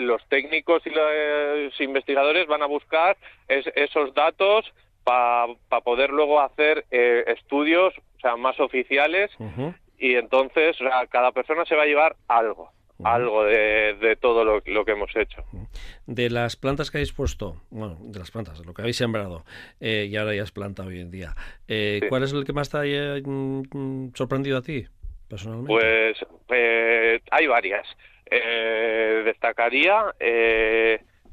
[0.00, 3.16] los técnicos y los investigadores van a buscar
[3.48, 4.70] esos datos
[5.02, 9.30] para poder luego hacer eh, estudios o sea, más oficiales
[9.98, 10.76] y entonces
[11.10, 12.70] cada persona se va a llevar algo
[13.02, 15.44] algo de, todo lo, que hemos hecho.
[16.06, 19.44] De las plantas que habéis puesto, bueno, de las plantas, lo que habéis sembrado,
[19.80, 21.34] eh, y ahora ya es planta hoy en día,
[21.66, 24.86] eh, ¿cuál es el que más te ha eh, mm, sorprendido a ti,
[25.28, 25.72] personalmente?
[25.72, 26.16] Pues
[27.30, 27.86] hay varias.
[29.24, 30.14] destacaría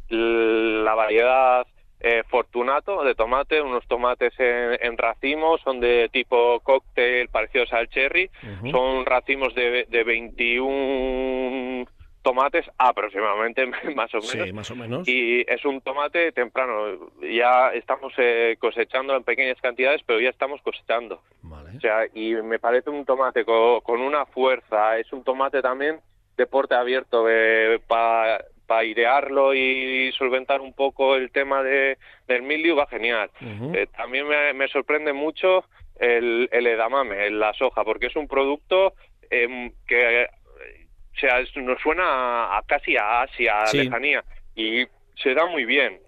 [0.10, 1.68] la variedad
[2.02, 8.30] eh, Fortunato de tomate, unos tomates en, racimos, son de tipo cóctel parecidos al cherry,
[8.72, 11.86] son racimos de, de 21
[12.22, 14.48] tomates aproximadamente más o menos.
[14.48, 15.08] Sí, más o menos.
[15.08, 17.12] Y es un tomate temprano.
[17.22, 21.22] Ya estamos eh, cosechando en pequeñas cantidades, pero ya estamos cosechando.
[21.44, 24.98] O sea, y me parece un tomate con, una fuerza.
[24.98, 26.00] Es un tomate también
[26.38, 28.44] de porte abierto eh, para
[28.80, 31.98] airearlo y solventar un poco el tema de,
[32.28, 33.30] del mildio va genial.
[33.74, 35.66] Eh, también me, sorprende mucho
[36.00, 38.94] el, el, edamame, la soja, porque es un producto
[39.30, 40.28] em, que
[41.20, 44.24] sea, nos suena a, casi a Asia, a lejanía,
[44.56, 46.00] y se da muy bien.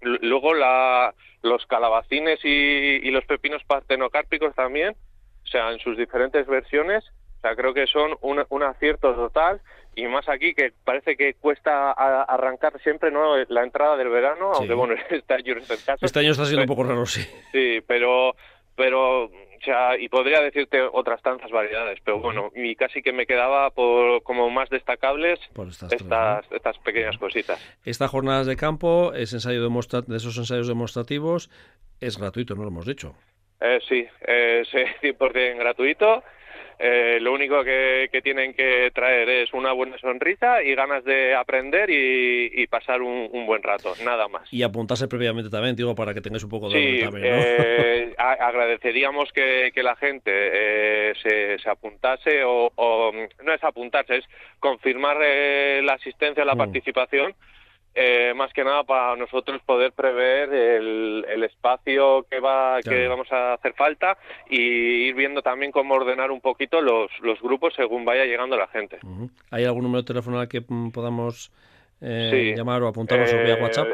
[0.00, 4.94] Luego la, los calabacines y, y los pepinos partenocárpicos también,
[5.44, 7.04] o sea, en sus diferentes versiones,
[7.38, 9.60] o sea, creo que son un, un acierto total
[9.98, 14.74] y más aquí que parece que cuesta arrancar siempre no la entrada del verano, aunque
[14.74, 16.06] bueno, este año es el caso.
[16.06, 17.22] Este año está siendo un poco raro, sí.
[17.52, 18.36] Sí, pero
[18.76, 23.26] pero o sea, y podría decirte otras tantas variedades, pero bueno, y casi que me
[23.26, 25.40] quedaba por como más destacables
[25.90, 27.58] estas, estas, pequeñas cositas.
[27.84, 31.50] Esta jornada de campo es ensayo de esos ensayos demostrativos,
[32.00, 33.16] es gratuito, no lo hemos dicho.
[33.60, 34.68] Eh, sí, es
[35.02, 36.22] 100% gratuito
[36.78, 41.90] eh, lo único que, tienen que traer es una buena sonrisa y ganas de aprender
[41.90, 44.52] y, pasar un, buen rato, nada más.
[44.52, 49.32] Y apuntarse previamente también, digo, para que tengáis un poco de sí, también, eh, agradeceríamos
[49.32, 54.24] que, la gente eh, se, apuntase o, no es apuntarse, es
[54.60, 56.58] confirmar la asistencia, la mm.
[56.58, 57.34] participación
[58.00, 63.54] eh, más que nada para nosotros poder prever el, espacio que va que vamos a
[63.54, 64.16] hacer falta
[64.48, 68.68] y ir viendo también cómo ordenar un poquito los, los grupos según vaya llegando la
[68.68, 69.00] gente.
[69.50, 71.50] ¿Hay algún número de teléfono al que mm, podamos
[72.00, 73.88] eh, llamar o apuntarnos vía eh, WhatsApp?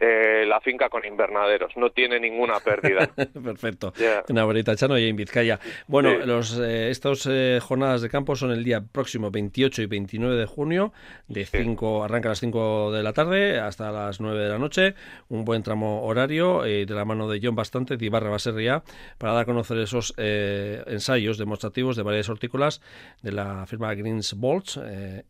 [0.00, 1.76] eh, la finca con invernaderos.
[1.76, 3.06] No tiene ninguna pérdida.
[3.44, 3.92] Perfecto.
[4.28, 5.58] En Abuelita Chano y en Vizcaya.
[5.86, 10.36] Bueno, los eh, estas eh, jornadas de campo son el día próximo 28 y 29
[10.36, 10.92] de junio.
[11.28, 14.94] De 5, arranca a las 5 de la tarde hasta las 9 de la noche.
[15.28, 18.82] Un buen tramo horario de la mano de John Bastante de Ibarra Baserria
[19.18, 22.80] para dar a conocer esos ensayos demostrativos de varias hortícolas
[23.22, 24.80] de la firma Greens Bolts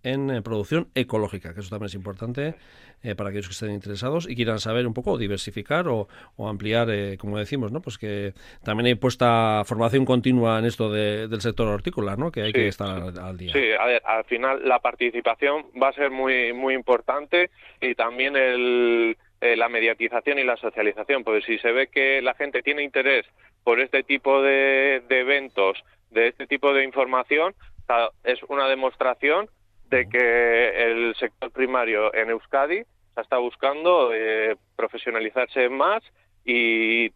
[0.02, 2.54] en producción ecológica, que eso también es importante
[3.16, 7.38] para aquellos que estén interesados y quieran saber un poco, diversificar o, ampliar, eh, como
[7.38, 7.82] decimos, ¿no?
[7.82, 8.32] Pues que
[8.64, 12.32] también hay puesta formación continua en esto del sector hortícola, ¿no?
[12.32, 13.52] Que hay que estar al, día.
[13.52, 18.36] Sí, a ver, al final la participación va a ser muy, muy importante y también
[18.36, 22.82] el, eh, la mediatización y la socialización, porque si se ve que la gente tiene
[22.82, 23.26] interés
[23.64, 27.54] por este tipo de, de eventos, de este tipo de información,
[28.24, 29.50] es una demostración
[29.90, 32.84] de que el sector primario en Euskadi
[33.22, 36.02] está buscando eh, profesionalizarse más
[36.44, 37.10] y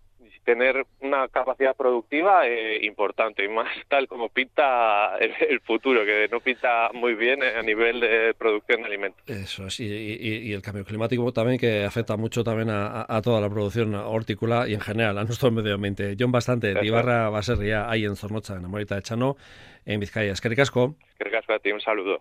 [0.45, 6.41] tener una capacidad productiva eh, importante y más tal como pinta el, futuro, que no
[6.41, 9.23] pinta muy bien a nivel de producción de alimentos.
[9.27, 13.95] Eso es, y, el cambio climático también que afecta mucho también a, toda la producción
[13.95, 16.17] hortícola y en general a nuestro medio ambiente.
[16.19, 19.37] John Bastante, de Ibarra va a ser ya ahí en Zornocha, en Amorita de Chano,
[19.85, 20.33] en Vizcaya.
[20.33, 20.97] Es que ricasco.
[21.49, 22.21] a ti, un saludo.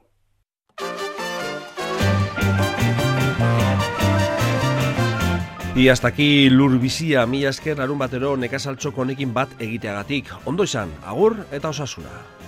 [5.73, 10.27] Y hasta aquí lurbizia mila esker larun batero nekasaltxo konekin bat egiteagatik.
[10.43, 12.40] Ondo izan, agur eta osasuna.